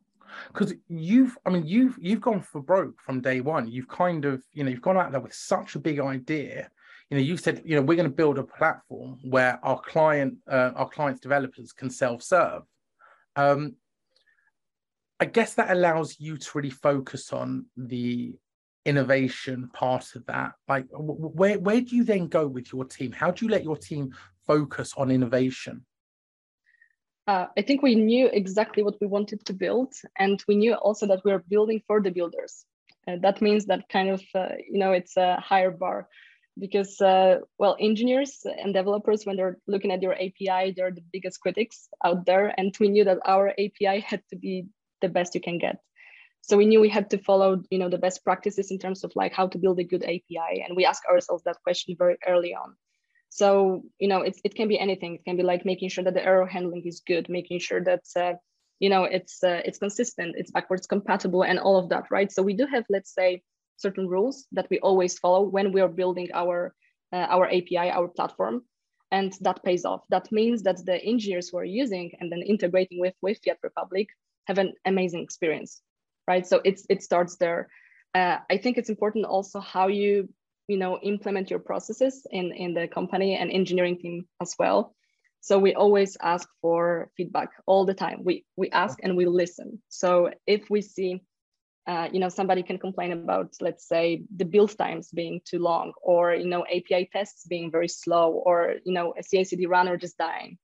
Because 0.49 0.75
you've 0.89 1.39
i 1.47 1.51
mean 1.51 1.65
you've 1.67 1.97
you've 2.01 2.21
gone 2.21 2.41
for 2.41 2.61
broke 2.61 3.01
from 3.01 3.21
day 3.21 3.41
one. 3.41 3.69
You've 3.69 3.89
kind 3.89 4.25
of 4.25 4.43
you 4.53 4.65
know 4.65 4.71
you've 4.71 4.83
gone 4.83 4.97
out 4.97 5.13
there 5.13 5.21
with 5.21 5.33
such 5.33 5.77
a 5.77 5.79
big 5.79 6.01
idea. 6.01 6.69
You 7.11 7.17
know 7.17 7.23
you 7.23 7.37
said 7.37 7.63
you 7.65 7.77
know 7.77 7.83
we're 7.83 7.97
going 7.97 8.11
to 8.11 8.15
build 8.15 8.39
a 8.39 8.43
platform 8.43 9.19
where 9.23 9.61
our 9.63 9.81
client 9.81 10.39
uh, 10.51 10.73
our 10.75 10.89
clients 10.89 11.21
developers 11.21 11.73
can 11.73 11.91
self-serve. 11.91 12.63
Um 13.37 13.77
i 15.21 15.25
guess 15.25 15.55
that 15.55 15.71
allows 15.71 16.17
you 16.19 16.37
to 16.37 16.51
really 16.55 16.71
focus 16.71 17.33
on 17.33 17.65
the 17.77 18.37
innovation 18.87 19.69
part 19.73 20.15
of 20.15 20.25
that? 20.27 20.53
Like 20.69 20.87
where 20.91 21.59
where 21.59 21.81
do 21.81 21.97
you 21.97 22.05
then 22.05 22.29
go 22.29 22.47
with 22.47 22.73
your 22.73 22.85
team? 22.85 23.13
How 23.13 23.31
do 23.31 23.45
you 23.45 23.51
let 23.51 23.65
your 23.65 23.77
team 23.77 24.15
focus 24.47 24.95
on 24.97 25.11
innovation? 25.11 25.85
Uh, 27.27 27.47
i 27.59 27.63
think 27.63 27.83
we 27.83 27.97
knew 27.97 28.29
exactly 28.33 28.85
what 28.85 29.01
we 29.01 29.07
wanted 29.09 29.45
to 29.45 29.53
build 29.53 29.93
and 30.17 30.45
we 30.47 30.55
knew 30.55 30.75
also 30.75 31.09
that 31.09 31.25
we 31.25 31.33
are 31.33 31.43
building 31.49 31.83
for 31.87 32.01
the 32.01 32.11
builders. 32.11 32.65
Uh, 33.09 33.17
that 33.21 33.43
means 33.43 33.67
that 33.67 33.89
kind 33.89 34.11
of 34.11 34.23
uh, 34.35 34.55
you 34.73 34.79
know 34.79 34.93
it's 34.93 35.17
a 35.17 35.37
higher 35.51 35.73
bar 35.73 36.09
because 36.59 37.01
uh, 37.01 37.39
well 37.59 37.77
engineers 37.81 38.33
and 38.63 38.73
developers 38.73 39.25
when 39.25 39.37
they're 39.37 39.59
looking 39.67 39.93
at 39.93 40.03
your 40.03 40.15
api 40.15 40.73
they're 40.77 40.97
the 40.99 41.09
biggest 41.13 41.41
critics 41.41 41.89
out 42.05 42.25
there 42.27 42.55
and 42.59 42.77
we 42.81 42.89
knew 42.89 43.05
that 43.05 43.19
our 43.27 43.51
api 43.51 44.01
had 44.11 44.23
to 44.31 44.37
be 44.37 44.67
the 45.03 45.09
best 45.09 45.35
you 45.35 45.41
can 45.41 45.59
get 45.59 45.77
so 46.47 46.57
we 46.57 46.67
knew 46.67 46.81
we 46.81 46.89
had 46.89 47.11
to 47.11 47.19
follow 47.19 47.61
you 47.71 47.79
know 47.79 47.89
the 47.89 47.99
best 47.99 48.23
practices 48.23 48.71
in 48.71 48.79
terms 48.79 49.03
of 49.03 49.13
like 49.17 49.33
how 49.33 49.49
to 49.49 49.59
build 49.59 49.81
a 49.81 49.85
good 49.85 50.05
api 50.05 50.63
and 50.65 50.77
we 50.77 50.85
ask 50.87 51.03
ourselves 51.07 51.43
that 51.43 51.61
question 51.65 51.97
very 51.99 52.17
early 52.27 52.55
on. 52.55 52.77
So 53.31 53.83
you 53.99 54.07
know 54.07 54.21
it, 54.23 54.39
it 54.45 54.55
can 54.55 54.69
be 54.69 54.79
anything. 54.79 55.17
It 55.17 55.25
can 55.25 55.37
be 55.37 55.43
like 55.43 55.65
making 55.65 55.89
sure 55.89 56.05
that 56.05 56.15
the 56.15 56.25
error 56.25 56.47
handling 56.47 56.83
is 56.87 57.03
good 57.05 57.29
making 57.29 57.59
sure 57.59 57.83
that 57.83 58.05
uh, 58.15 58.35
you 58.79 58.89
know 58.89 59.03
it's 59.05 59.43
uh, 59.43 59.61
it's 59.65 59.79
consistent 59.79 60.37
it's 60.39 60.53
backwards 60.53 60.87
compatible 60.87 61.43
and 61.43 61.59
all 61.59 61.77
of 61.79 61.89
that 61.89 62.05
right? 62.13 62.31
So 62.31 62.43
we 62.45 62.55
do 62.55 62.67
have 62.67 62.85
let's 62.89 63.13
say 63.13 63.43
certain 63.77 64.07
rules 64.07 64.47
that 64.53 64.69
we 64.71 64.79
always 64.79 65.19
follow 65.19 65.43
when 65.43 65.73
we 65.73 65.81
are 65.81 65.89
building 66.01 66.29
our 66.33 66.75
uh, 67.13 67.27
our 67.35 67.47
api 67.47 67.91
our 67.99 68.07
platform 68.07 68.63
and 69.11 69.33
that 69.41 69.65
pays 69.65 69.85
off. 69.85 70.03
That 70.11 70.31
means 70.31 70.63
that 70.63 70.79
the 70.87 71.03
engineers 71.05 71.49
who 71.49 71.59
are 71.59 71.73
using 71.83 72.13
and 72.21 72.31
then 72.31 72.43
integrating 72.43 73.01
with 73.01 73.15
with 73.21 73.41
fiat 73.45 73.59
republic 73.65 74.07
have 74.47 74.59
an 74.59 74.75
amazing 74.85 75.25
experience 75.25 75.83
right? 76.27 76.47
So 76.47 76.61
it's 76.65 76.87
it 76.89 77.03
starts 77.03 77.37
there. 77.37 77.69
Uh, 78.15 78.39
I 78.51 78.57
think 78.59 78.79
it's 78.79 78.91
important 78.91 79.27
also 79.27 79.61
how 79.61 79.89
you 79.89 80.29
you 80.69 80.79
know 80.79 80.99
implement 81.03 81.51
your 81.51 81.61
processes 81.61 82.27
in 82.31 82.53
in 82.53 82.75
the 82.75 82.89
company 82.89 83.37
and 83.37 83.51
engineering 83.51 83.99
team 83.99 84.27
as 84.41 84.55
well. 84.59 84.95
So 85.41 85.59
we 85.59 85.75
always 85.75 86.17
ask 86.21 86.49
for 86.61 87.11
feedback 87.17 87.51
all 87.67 87.85
the 87.85 87.95
time. 87.95 88.23
We 88.25 88.45
we 88.57 88.71
ask 88.71 88.99
and 89.03 89.17
we 89.17 89.27
listen. 89.27 89.81
So 89.89 90.31
if 90.47 90.69
we 90.71 90.83
see, 90.83 91.23
uh, 91.87 92.09
you 92.13 92.19
know, 92.19 92.29
somebody 92.29 92.65
can 92.65 92.79
complain 92.79 93.13
about, 93.13 93.55
let's 93.61 93.87
say, 93.87 94.25
the 94.35 94.45
build 94.45 94.77
times 94.77 95.11
being 95.13 95.41
too 95.45 95.61
long, 95.61 95.93
or 96.03 96.35
you 96.35 96.49
know, 96.49 96.65
API 96.65 97.09
tests 97.13 97.47
being 97.47 97.71
very 97.71 97.89
slow, 97.89 98.33
or 98.33 98.77
you 98.85 98.93
know, 98.93 99.15
a 99.17 99.23
CI/CD 99.23 99.67
runner 99.67 99.97
just 99.97 100.19
dying, 100.19 100.59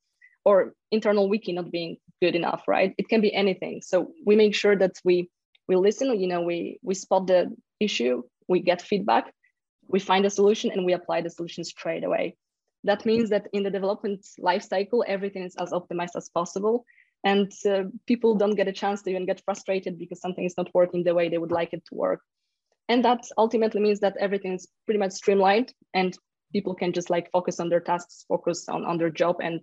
or 0.44 0.74
internal 0.90 1.28
wiki 1.28 1.52
not 1.52 1.70
being 1.70 1.98
good 2.20 2.34
enough, 2.34 2.66
right? 2.66 2.92
It 2.98 3.08
can 3.08 3.20
be 3.20 3.32
anything. 3.32 3.82
So 3.82 4.12
we 4.26 4.34
make 4.34 4.54
sure 4.54 4.76
that 4.76 4.96
we 5.04 5.30
we 5.68 5.76
listen. 5.76 6.18
You 6.18 6.28
know, 6.28 6.42
we 6.42 6.78
we 6.82 6.94
spot 6.94 7.26
the 7.26 7.54
issue, 7.80 8.22
we 8.48 8.60
get 8.60 8.82
feedback, 8.82 9.32
we 9.88 9.98
find 9.98 10.24
a 10.24 10.30
solution, 10.30 10.70
and 10.70 10.84
we 10.84 10.92
apply 10.92 11.22
the 11.22 11.30
solution 11.30 11.64
straight 11.64 12.04
away. 12.04 12.36
That 12.84 13.06
means 13.06 13.30
that 13.30 13.46
in 13.52 13.62
the 13.62 13.70
development 13.70 14.26
lifecycle, 14.40 15.04
everything 15.06 15.44
is 15.44 15.56
as 15.56 15.70
optimized 15.70 16.16
as 16.16 16.28
possible. 16.28 16.84
And 17.24 17.52
uh, 17.64 17.84
people 18.06 18.34
don't 18.34 18.56
get 18.56 18.66
a 18.66 18.72
chance 18.72 19.02
to 19.02 19.10
even 19.10 19.26
get 19.26 19.42
frustrated 19.44 19.96
because 19.98 20.20
something 20.20 20.44
is 20.44 20.56
not 20.56 20.74
working 20.74 21.04
the 21.04 21.14
way 21.14 21.28
they 21.28 21.38
would 21.38 21.52
like 21.52 21.72
it 21.72 21.84
to 21.86 21.94
work. 21.94 22.20
And 22.88 23.04
that 23.04 23.24
ultimately 23.38 23.80
means 23.80 24.00
that 24.00 24.16
everything 24.18 24.54
is 24.54 24.66
pretty 24.86 24.98
much 24.98 25.12
streamlined 25.12 25.72
and 25.94 26.18
people 26.52 26.74
can 26.74 26.92
just 26.92 27.10
like 27.10 27.30
focus 27.30 27.60
on 27.60 27.68
their 27.68 27.80
tasks, 27.80 28.24
focus 28.26 28.68
on, 28.68 28.84
on 28.84 28.98
their 28.98 29.10
job 29.10 29.36
and 29.40 29.62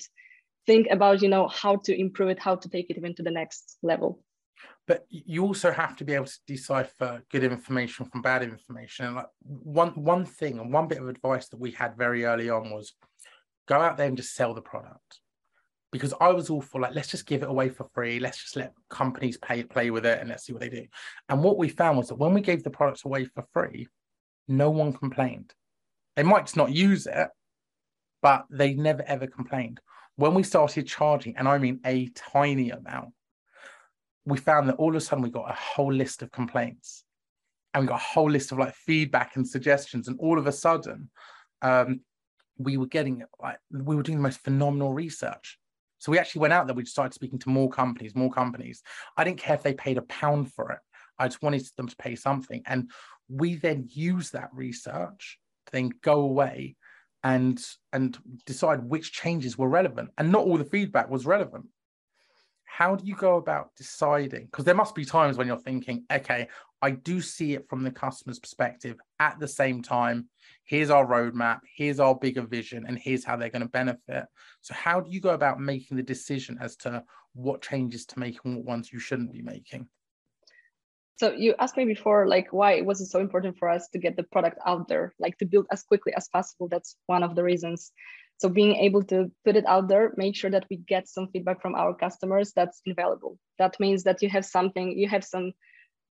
think 0.65 0.87
about, 0.89 1.21
you 1.21 1.27
know, 1.27 1.49
how 1.49 1.75
to 1.83 1.99
improve 1.99 2.29
it, 2.29 2.39
how 2.39 2.55
to 2.55 2.69
take 2.69 2.89
it 2.89 2.97
even 2.97 3.13
to 3.15 3.23
the 3.23 3.31
next 3.31 3.77
level 3.83 4.23
but 4.89 5.05
you 5.11 5.43
also 5.43 5.71
have 5.71 5.95
to 5.95 6.03
be 6.03 6.15
able 6.15 6.25
to 6.25 6.39
decipher 6.47 7.21
good 7.31 7.43
information 7.43 8.07
from 8.07 8.23
bad 8.23 8.41
information. 8.41 9.05
And 9.05 9.15
like 9.17 9.27
one 9.43 9.89
one 9.89 10.25
thing 10.25 10.57
and 10.57 10.73
one 10.73 10.87
bit 10.87 10.97
of 10.97 11.07
advice 11.07 11.47
that 11.49 11.59
we 11.59 11.69
had 11.69 11.95
very 11.95 12.25
early 12.25 12.49
on 12.49 12.71
was 12.71 12.93
go 13.67 13.79
out 13.79 13.97
there 13.97 14.07
and 14.07 14.17
just 14.17 14.33
sell 14.33 14.55
the 14.55 14.63
product. 14.63 15.19
Because 15.91 16.15
I 16.19 16.29
was 16.29 16.49
all 16.49 16.61
for 16.61 16.81
like 16.81 16.95
let's 16.95 17.09
just 17.09 17.27
give 17.27 17.43
it 17.43 17.49
away 17.49 17.69
for 17.69 17.87
free. 17.93 18.19
Let's 18.19 18.41
just 18.41 18.55
let 18.55 18.73
companies 18.89 19.37
pay 19.37 19.61
play 19.61 19.91
with 19.91 20.07
it 20.07 20.21
and 20.21 20.29
let's 20.29 20.47
see 20.47 20.53
what 20.53 20.61
they 20.61 20.69
do. 20.69 20.87
And 21.29 21.43
what 21.43 21.59
we 21.59 21.69
found 21.69 21.99
was 21.99 22.07
that 22.07 22.15
when 22.15 22.33
we 22.33 22.41
gave 22.41 22.63
the 22.63 22.71
products 22.71 23.05
away 23.05 23.25
for 23.25 23.45
free 23.53 23.87
no 24.47 24.71
one 24.71 24.91
complained. 24.91 25.53
They 26.15 26.23
might 26.23 26.45
just 26.45 26.57
not 26.57 26.73
use 26.73 27.05
it 27.05 27.27
but 28.23 28.45
they 28.49 28.73
never 28.73 29.03
ever 29.03 29.27
complained. 29.27 29.81
When 30.15 30.33
we 30.33 30.41
started 30.41 30.87
charging 30.87 31.37
and 31.37 31.47
I 31.47 31.59
mean 31.59 31.79
a 31.85 32.07
tiny 32.15 32.71
amount 32.71 33.13
we 34.25 34.37
found 34.37 34.69
that 34.69 34.75
all 34.75 34.89
of 34.89 34.95
a 34.95 35.01
sudden 35.01 35.23
we 35.23 35.29
got 35.29 35.49
a 35.49 35.55
whole 35.55 35.91
list 35.91 36.21
of 36.21 36.31
complaints. 36.31 37.03
And 37.73 37.83
we 37.83 37.87
got 37.87 37.99
a 37.99 38.03
whole 38.03 38.29
list 38.29 38.51
of 38.51 38.57
like 38.57 38.73
feedback 38.73 39.35
and 39.35 39.47
suggestions. 39.47 40.07
And 40.07 40.19
all 40.19 40.39
of 40.39 40.47
a 40.47 40.51
sudden 40.51 41.09
um, 41.61 42.01
we 42.57 42.77
were 42.77 42.87
getting 42.87 43.23
like 43.41 43.57
we 43.71 43.95
were 43.95 44.03
doing 44.03 44.17
the 44.17 44.23
most 44.23 44.43
phenomenal 44.43 44.93
research. 44.93 45.57
So 45.99 46.11
we 46.11 46.19
actually 46.19 46.41
went 46.41 46.53
out 46.53 46.65
there 46.65 46.75
we 46.75 46.85
started 46.85 47.13
speaking 47.13 47.39
to 47.39 47.49
more 47.49 47.69
companies 47.69 48.15
more 48.15 48.31
companies. 48.31 48.81
I 49.17 49.23
didn't 49.23 49.39
care 49.39 49.55
if 49.55 49.63
they 49.63 49.73
paid 49.73 49.97
a 49.97 50.03
pound 50.03 50.51
for 50.53 50.71
it. 50.71 50.79
I 51.17 51.27
just 51.27 51.41
wanted 51.41 51.65
them 51.75 51.87
to 51.87 51.95
pay 51.97 52.15
something. 52.15 52.61
And 52.65 52.89
we 53.27 53.55
then 53.55 53.87
use 53.89 54.31
that 54.31 54.49
research 54.53 55.39
to 55.67 55.71
then 55.71 55.91
go 56.01 56.21
away 56.21 56.75
and 57.23 57.63
and 57.93 58.17
decide 58.45 58.83
which 58.83 59.11
changes 59.11 59.57
were 59.57 59.69
relevant. 59.69 60.09
And 60.17 60.31
not 60.31 60.43
all 60.43 60.57
the 60.57 60.65
feedback 60.65 61.09
was 61.09 61.25
relevant 61.25 61.65
how 62.69 62.95
do 62.95 63.05
you 63.05 63.15
go 63.15 63.37
about 63.37 63.75
deciding? 63.75 64.45
Because 64.45 64.63
there 64.63 64.75
must 64.75 64.93
be 64.93 65.03
times 65.03 65.37
when 65.37 65.47
you're 65.47 65.57
thinking, 65.57 66.05
okay, 66.11 66.47
I 66.81 66.91
do 66.91 67.19
see 67.19 67.53
it 67.53 67.67
from 67.67 67.83
the 67.83 67.91
customer's 67.91 68.39
perspective. 68.39 68.97
At 69.19 69.39
the 69.39 69.47
same 69.47 69.81
time, 69.81 70.29
here's 70.63 70.91
our 70.91 71.05
roadmap, 71.05 71.59
here's 71.75 71.99
our 71.99 72.15
bigger 72.15 72.43
vision, 72.43 72.85
and 72.87 72.97
here's 72.97 73.25
how 73.25 73.35
they're 73.35 73.49
going 73.49 73.63
to 73.63 73.69
benefit. 73.69 74.25
So, 74.61 74.73
how 74.75 75.01
do 75.01 75.11
you 75.11 75.19
go 75.19 75.31
about 75.31 75.59
making 75.59 75.97
the 75.97 76.03
decision 76.03 76.57
as 76.61 76.75
to 76.77 77.03
what 77.33 77.63
changes 77.63 78.05
to 78.07 78.19
make 78.19 78.37
and 78.45 78.57
what 78.57 78.65
ones 78.65 78.93
you 78.93 78.99
shouldn't 78.99 79.33
be 79.33 79.41
making? 79.41 79.89
So 81.17 81.33
you 81.33 81.55
asked 81.59 81.75
me 81.75 81.83
before, 81.83 82.27
like, 82.27 82.53
why 82.53 82.73
it 82.73 82.85
was 82.85 83.11
so 83.11 83.19
important 83.19 83.57
for 83.57 83.67
us 83.67 83.89
to 83.89 83.99
get 83.99 84.15
the 84.15 84.23
product 84.23 84.57
out 84.65 84.87
there, 84.87 85.13
like 85.19 85.37
to 85.39 85.45
build 85.45 85.65
as 85.69 85.83
quickly 85.83 86.13
as 86.15 86.29
possible? 86.29 86.69
That's 86.69 86.95
one 87.07 87.23
of 87.23 87.35
the 87.35 87.43
reasons. 87.43 87.91
So 88.39 88.47
being 88.47 88.77
able 88.77 89.03
to 89.03 89.29
put 89.43 89.57
it 89.57 89.65
out 89.67 89.89
there, 89.89 90.13
make 90.15 90.33
sure 90.33 90.49
that 90.49 90.65
we 90.69 90.77
get 90.77 91.09
some 91.09 91.27
feedback 91.27 91.61
from 91.61 91.75
our 91.75 91.93
customers, 91.93 92.53
that's 92.55 92.81
invaluable. 92.85 93.37
That 93.57 93.77
means 93.81 94.03
that 94.03 94.21
you 94.21 94.29
have 94.29 94.45
something, 94.45 94.97
you 94.97 95.09
have 95.09 95.25
some, 95.25 95.51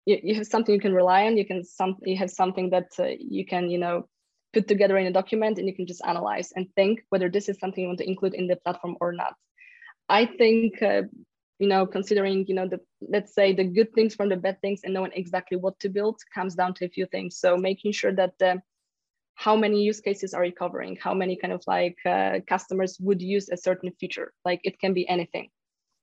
you, 0.06 0.18
you 0.22 0.34
have 0.34 0.46
something 0.46 0.74
you 0.74 0.80
can 0.80 0.94
rely 0.94 1.26
on. 1.26 1.36
You 1.36 1.44
can 1.44 1.62
some, 1.62 1.96
you 2.02 2.16
have 2.16 2.30
something 2.30 2.70
that 2.70 2.88
uh, 2.98 3.10
you 3.18 3.44
can, 3.44 3.68
you 3.68 3.76
know, 3.76 4.08
put 4.54 4.66
together 4.66 4.96
in 4.96 5.06
a 5.06 5.12
document, 5.12 5.58
and 5.58 5.68
you 5.68 5.76
can 5.76 5.86
just 5.86 6.00
analyze 6.06 6.50
and 6.56 6.66
think 6.76 7.02
whether 7.10 7.28
this 7.28 7.50
is 7.50 7.58
something 7.58 7.82
you 7.82 7.88
want 7.88 7.98
to 7.98 8.08
include 8.08 8.34
in 8.34 8.46
the 8.46 8.56
platform 8.56 8.96
or 9.02 9.12
not. 9.12 9.34
I 10.08 10.24
think, 10.24 10.82
uh, 10.82 11.02
you 11.58 11.68
know, 11.68 11.86
considering, 11.86 12.46
you 12.48 12.54
know, 12.54 12.68
the 12.68 12.80
let's 13.06 13.34
say 13.34 13.52
the 13.52 13.64
good 13.64 13.92
things 13.92 14.14
from 14.14 14.30
the 14.30 14.36
bad 14.36 14.60
things 14.62 14.80
and 14.82 14.94
knowing 14.94 15.12
exactly 15.14 15.58
what 15.58 15.78
to 15.80 15.90
build 15.90 16.16
comes 16.34 16.54
down 16.54 16.72
to 16.74 16.86
a 16.86 16.88
few 16.88 17.06
things. 17.06 17.36
So 17.36 17.56
making 17.58 17.92
sure 17.92 18.14
that 18.14 18.32
the 18.38 18.62
how 19.34 19.56
many 19.56 19.82
use 19.82 20.00
cases 20.00 20.34
are 20.34 20.44
you 20.44 20.52
covering? 20.52 20.96
How 20.96 21.14
many 21.14 21.36
kind 21.36 21.52
of 21.52 21.62
like 21.66 21.96
uh, 22.06 22.40
customers 22.48 22.96
would 23.00 23.20
use 23.20 23.48
a 23.48 23.56
certain 23.56 23.90
feature? 24.00 24.32
Like 24.44 24.60
it 24.64 24.78
can 24.78 24.94
be 24.94 25.08
anything. 25.08 25.50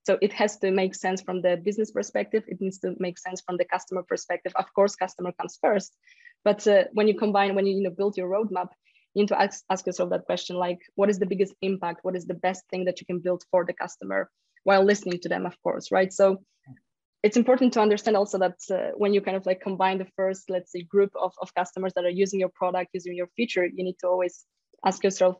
So 0.04 0.17
it 0.22 0.34
has 0.34 0.58
to 0.60 0.72
make 0.72 0.96
sense 0.96 1.22
from 1.22 1.41
the 1.41 1.58
business 1.58 1.91
perspective. 1.91 2.44
It 2.48 2.60
needs 2.60 2.80
to 2.80 2.96
make 3.00 3.20
sense 3.20 3.41
from 3.41 3.58
the 3.58 3.65
customer 3.65 4.04
perspective. 4.04 4.52
Of 4.56 4.74
course, 4.74 4.96
customer 4.96 5.32
comes 5.32 5.58
first, 5.62 5.96
but 6.44 6.65
uh, 6.67 6.86
when 6.94 7.08
you 7.08 7.15
combine, 7.15 7.56
when 7.56 7.67
you, 7.67 7.78
you 7.78 7.84
know 7.84 7.91
build 7.91 8.17
your 8.17 8.30
roadmap, 8.30 8.70
you 9.13 9.22
need 9.22 9.28
to 9.30 9.39
ask, 9.39 9.63
ask 9.70 9.86
yourself 9.86 10.10
that 10.10 10.26
question: 10.26 10.56
like, 10.56 10.80
what 10.96 11.10
is 11.10 11.20
the 11.20 11.28
biggest 11.28 11.54
impact? 11.62 12.00
What 12.02 12.15
is 12.15 12.26
the 12.26 12.34
best 12.34 12.63
thing 12.72 12.86
that 12.86 13.00
you 13.00 13.06
can 13.06 13.20
build 13.20 13.44
for 13.52 13.63
the 13.63 13.74
customer 13.74 14.30
while 14.63 14.84
listening 14.84 15.20
to 15.20 15.30
them, 15.30 15.46
of 15.46 15.56
course, 15.62 15.91
right? 15.91 16.12
So 16.12 16.41
it's 17.24 17.38
important 17.38 17.74
to 17.74 17.82
understand 17.82 18.18
also 18.18 18.40
that 18.40 18.58
uh, 18.72 18.92
when 18.98 19.14
you 19.14 19.22
kind 19.22 19.38
of 19.38 19.46
like 19.46 19.62
combine 19.62 20.00
the 20.00 20.08
first, 20.16 20.50
let's 20.50 20.72
say, 20.72 20.82
group 20.82 21.12
of, 21.16 21.34
of 21.42 21.54
customers 21.54 21.94
that 21.94 22.06
are 22.06 22.10
using 22.10 22.40
your 22.40 22.50
product, 22.50 22.90
using 22.94 23.16
your 23.16 23.28
feature, 23.36 23.66
you 23.66 23.84
need 23.84 23.98
to 24.00 24.08
always 24.08 24.46
ask 24.86 25.04
yourself 25.04 25.36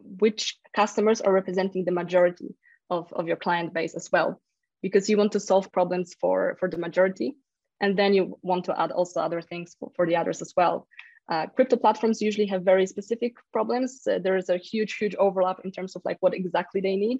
which 0.00 0.58
customers 0.76 1.20
are 1.20 1.32
representing 1.32 1.84
the 1.84 1.92
majority 1.92 2.54
of, 2.90 3.10
of 3.12 3.26
your 3.26 3.36
client 3.36 3.72
base 3.72 3.94
as 3.94 4.10
well, 4.12 4.40
because 4.82 5.08
you 5.08 5.16
want 5.16 5.32
to 5.32 5.40
solve 5.40 5.72
problems 5.72 6.14
for, 6.20 6.56
for 6.60 6.68
the 6.68 6.78
majority. 6.78 7.34
And 7.80 7.98
then 7.98 8.12
you 8.14 8.38
want 8.42 8.66
to 8.66 8.78
add 8.78 8.92
also 8.92 9.20
other 9.20 9.40
things 9.40 9.76
for, 9.78 9.90
for 9.96 10.06
the 10.06 10.16
others 10.16 10.42
as 10.42 10.52
well. 10.56 10.86
Uh, 11.30 11.46
crypto 11.46 11.76
platforms 11.76 12.20
usually 12.20 12.46
have 12.46 12.62
very 12.62 12.86
specific 12.86 13.34
problems. 13.50 14.06
Uh, 14.06 14.18
there 14.18 14.36
is 14.36 14.50
a 14.50 14.58
huge, 14.58 14.94
huge 14.96 15.14
overlap 15.14 15.60
in 15.64 15.70
terms 15.70 15.96
of 15.96 16.02
like 16.04 16.18
what 16.20 16.34
exactly 16.34 16.82
they 16.82 16.96
need. 16.96 17.18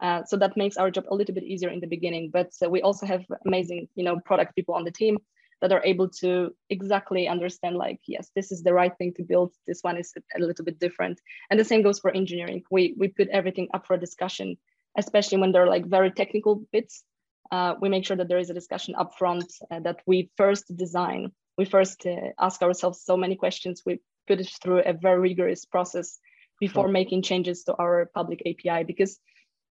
Uh, 0.00 0.22
so 0.24 0.36
that 0.36 0.56
makes 0.56 0.76
our 0.76 0.90
job 0.90 1.04
a 1.10 1.14
little 1.14 1.34
bit 1.34 1.44
easier 1.44 1.70
in 1.70 1.80
the 1.80 1.86
beginning. 1.86 2.30
But 2.32 2.50
uh, 2.64 2.68
we 2.68 2.82
also 2.82 3.06
have 3.06 3.24
amazing, 3.46 3.88
you 3.94 4.04
know, 4.04 4.20
product 4.20 4.54
people 4.54 4.74
on 4.74 4.84
the 4.84 4.90
team 4.90 5.18
that 5.62 5.72
are 5.72 5.82
able 5.84 6.08
to 6.08 6.54
exactly 6.68 7.28
understand 7.28 7.76
like, 7.76 8.00
yes, 8.06 8.30
this 8.34 8.52
is 8.52 8.62
the 8.62 8.74
right 8.74 8.92
thing 8.98 9.14
to 9.14 9.22
build. 9.22 9.54
This 9.66 9.80
one 9.82 9.96
is 9.96 10.12
a 10.36 10.40
little 10.40 10.64
bit 10.64 10.78
different. 10.78 11.20
And 11.50 11.58
the 11.58 11.64
same 11.64 11.82
goes 11.82 11.98
for 11.98 12.10
engineering. 12.10 12.62
We, 12.70 12.94
we 12.98 13.08
put 13.08 13.28
everything 13.28 13.68
up 13.72 13.86
for 13.86 13.96
discussion, 13.96 14.58
especially 14.98 15.38
when 15.38 15.52
they're 15.52 15.68
like 15.68 15.86
very 15.86 16.10
technical 16.10 16.62
bits. 16.72 17.02
Uh, 17.50 17.74
we 17.80 17.88
make 17.88 18.04
sure 18.04 18.16
that 18.16 18.28
there 18.28 18.38
is 18.38 18.50
a 18.50 18.54
discussion 18.54 18.94
upfront 18.94 19.46
uh, 19.70 19.80
that 19.80 20.00
we 20.06 20.30
first 20.36 20.76
design. 20.76 21.32
We 21.56 21.64
first 21.64 22.04
uh, 22.04 22.32
ask 22.38 22.60
ourselves 22.60 23.02
so 23.02 23.16
many 23.16 23.36
questions. 23.36 23.82
We 23.86 24.00
put 24.26 24.40
it 24.40 24.50
through 24.62 24.82
a 24.84 24.92
very 24.92 25.20
rigorous 25.20 25.64
process 25.64 26.18
before 26.60 26.84
sure. 26.84 26.92
making 26.92 27.22
changes 27.22 27.64
to 27.64 27.74
our 27.74 28.10
public 28.14 28.42
API 28.46 28.84
because 28.84 29.18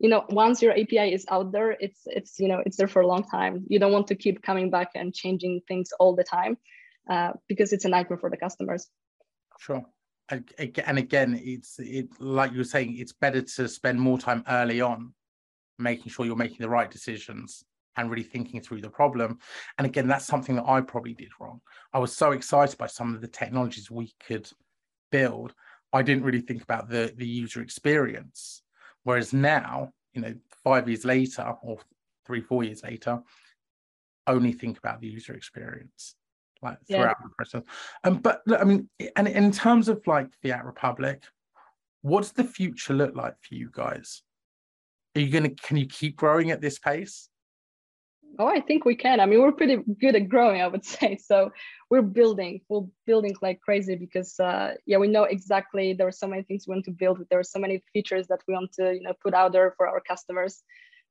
you 0.04 0.10
know 0.10 0.22
once 0.28 0.60
your 0.60 0.72
api 0.72 1.14
is 1.14 1.24
out 1.30 1.50
there 1.50 1.70
it's 1.80 2.00
it's 2.04 2.38
you 2.38 2.46
know 2.46 2.60
it's 2.66 2.76
there 2.76 2.92
for 2.94 3.00
a 3.00 3.06
long 3.06 3.24
time. 3.24 3.64
You 3.68 3.78
don't 3.78 3.90
want 3.90 4.06
to 4.08 4.14
keep 4.14 4.42
coming 4.42 4.68
back 4.68 4.90
and 4.94 5.14
changing 5.14 5.62
things 5.66 5.92
all 5.98 6.14
the 6.14 6.22
time 6.22 6.58
uh, 7.08 7.32
because 7.48 7.72
it's 7.72 7.86
a 7.86 7.88
nightmare 7.88 8.18
for 8.18 8.28
the 8.28 8.36
customers. 8.36 8.90
Sure. 9.58 9.82
And 10.28 10.98
again 10.98 11.40
it's 11.42 11.78
it 11.78 12.08
like 12.20 12.52
you 12.52 12.58
were 12.58 12.72
saying 12.74 12.98
it's 12.98 13.14
better 13.14 13.40
to 13.56 13.66
spend 13.66 13.98
more 13.98 14.18
time 14.18 14.44
early 14.46 14.82
on 14.82 15.14
making 15.78 16.12
sure 16.12 16.26
you're 16.26 16.36
making 16.36 16.60
the 16.60 16.68
right 16.68 16.90
decisions 16.90 17.64
and 17.96 18.10
really 18.10 18.24
thinking 18.34 18.60
through 18.60 18.82
the 18.82 18.90
problem. 18.90 19.38
And 19.78 19.86
again 19.86 20.06
that's 20.06 20.26
something 20.26 20.56
that 20.56 20.68
i 20.68 20.82
probably 20.82 21.14
did 21.14 21.32
wrong. 21.40 21.62
I 21.94 21.98
was 21.98 22.14
so 22.14 22.32
excited 22.32 22.76
by 22.76 22.88
some 22.88 23.14
of 23.14 23.22
the 23.22 23.28
technologies 23.28 23.90
we 23.90 24.12
could 24.26 24.50
build 25.10 25.54
i 25.92 26.02
didn't 26.02 26.24
really 26.24 26.40
think 26.40 26.60
about 26.62 26.88
the 26.88 27.12
the 27.16 27.26
user 27.26 27.60
experience 27.62 28.63
Whereas 29.04 29.32
now, 29.32 29.92
you 30.12 30.22
know, 30.22 30.34
five 30.62 30.88
years 30.88 31.04
later 31.04 31.54
or 31.62 31.78
three, 32.26 32.40
four 32.40 32.64
years 32.64 32.82
later, 32.82 33.22
only 34.26 34.52
think 34.52 34.78
about 34.78 35.00
the 35.00 35.06
user 35.06 35.34
experience 35.34 36.16
like 36.62 36.78
throughout 36.86 37.16
yeah. 37.20 37.22
the 37.22 37.30
process. 37.36 37.62
Um, 38.02 38.18
but 38.18 38.40
look, 38.46 38.60
I 38.60 38.64
mean, 38.64 38.88
and 39.16 39.28
in 39.28 39.52
terms 39.52 39.88
of 39.88 40.04
like 40.06 40.28
Fiat 40.42 40.64
Republic, 40.64 41.22
what's 42.02 42.32
the 42.32 42.44
future 42.44 42.94
look 42.94 43.14
like 43.14 43.34
for 43.42 43.54
you 43.54 43.70
guys? 43.70 44.22
Are 45.14 45.20
you 45.20 45.30
gonna 45.30 45.50
can 45.50 45.76
you 45.76 45.86
keep 45.86 46.16
growing 46.16 46.50
at 46.50 46.60
this 46.60 46.78
pace? 46.78 47.28
Oh, 48.38 48.46
I 48.46 48.60
think 48.60 48.84
we 48.84 48.96
can. 48.96 49.20
I 49.20 49.26
mean, 49.26 49.40
we're 49.40 49.52
pretty 49.52 49.78
good 50.00 50.16
at 50.16 50.28
growing, 50.28 50.60
I 50.60 50.66
would 50.66 50.84
say. 50.96 51.16
So 51.16 51.50
we're 51.90 52.02
building, 52.02 52.60
we're 52.68 52.86
building 53.06 53.34
like 53.42 53.60
crazy 53.60 53.96
because 53.96 54.38
uh, 54.40 54.74
yeah, 54.86 54.98
we 54.98 55.08
know 55.08 55.24
exactly 55.24 55.92
there 55.92 56.08
are 56.08 56.12
so 56.12 56.26
many 56.26 56.42
things 56.42 56.66
we 56.66 56.74
want 56.74 56.84
to 56.86 56.90
build. 56.90 57.20
There 57.30 57.38
are 57.38 57.44
so 57.44 57.58
many 57.58 57.82
features 57.92 58.26
that 58.28 58.40
we 58.48 58.54
want 58.54 58.72
to 58.74 58.94
you 58.94 59.02
know 59.02 59.12
put 59.22 59.34
out 59.34 59.52
there 59.52 59.74
for 59.76 59.88
our 59.88 60.00
customers. 60.00 60.62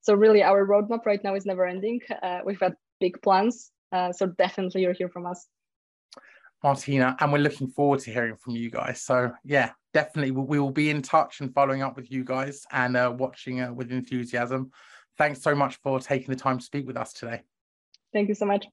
So 0.01 0.13
really, 0.13 0.43
our 0.43 0.65
roadmap 0.65 1.05
right 1.05 1.23
now 1.23 1.35
is 1.35 1.45
never 1.45 1.65
ending. 1.65 2.01
Uh, 2.21 2.39
we've 2.45 2.59
got 2.59 2.73
big 2.99 3.21
plans. 3.21 3.71
Uh, 3.91 4.11
so 4.11 4.27
definitely, 4.27 4.81
you'll 4.81 4.93
hear 4.93 5.09
from 5.09 5.25
us. 5.25 5.47
Martyna, 6.63 7.15
and 7.19 7.31
we're 7.31 7.39
looking 7.39 7.67
forward 7.67 7.99
to 7.99 8.11
hearing 8.11 8.37
from 8.37 8.55
you 8.55 8.69
guys. 8.69 9.01
So 9.01 9.31
yeah, 9.43 9.71
definitely 9.93 10.31
we 10.31 10.59
will 10.59 10.71
be 10.71 10.89
in 10.89 11.01
touch 11.01 11.41
and 11.41 11.53
following 11.53 11.81
up 11.81 11.95
with 11.95 12.11
you 12.11 12.23
guys 12.23 12.65
and 12.71 12.95
uh, 12.95 13.13
watching 13.15 13.61
uh, 13.61 13.73
with 13.73 13.91
enthusiasm. 13.91 14.71
Thanks 15.17 15.41
so 15.41 15.53
much 15.53 15.77
for 15.83 15.99
taking 15.99 16.27
the 16.27 16.35
time 16.35 16.57
to 16.57 16.63
speak 16.63 16.87
with 16.87 16.97
us 16.97 17.13
today. 17.13 17.41
Thank 18.13 18.29
you 18.29 18.35
so 18.35 18.45
much. 18.45 18.65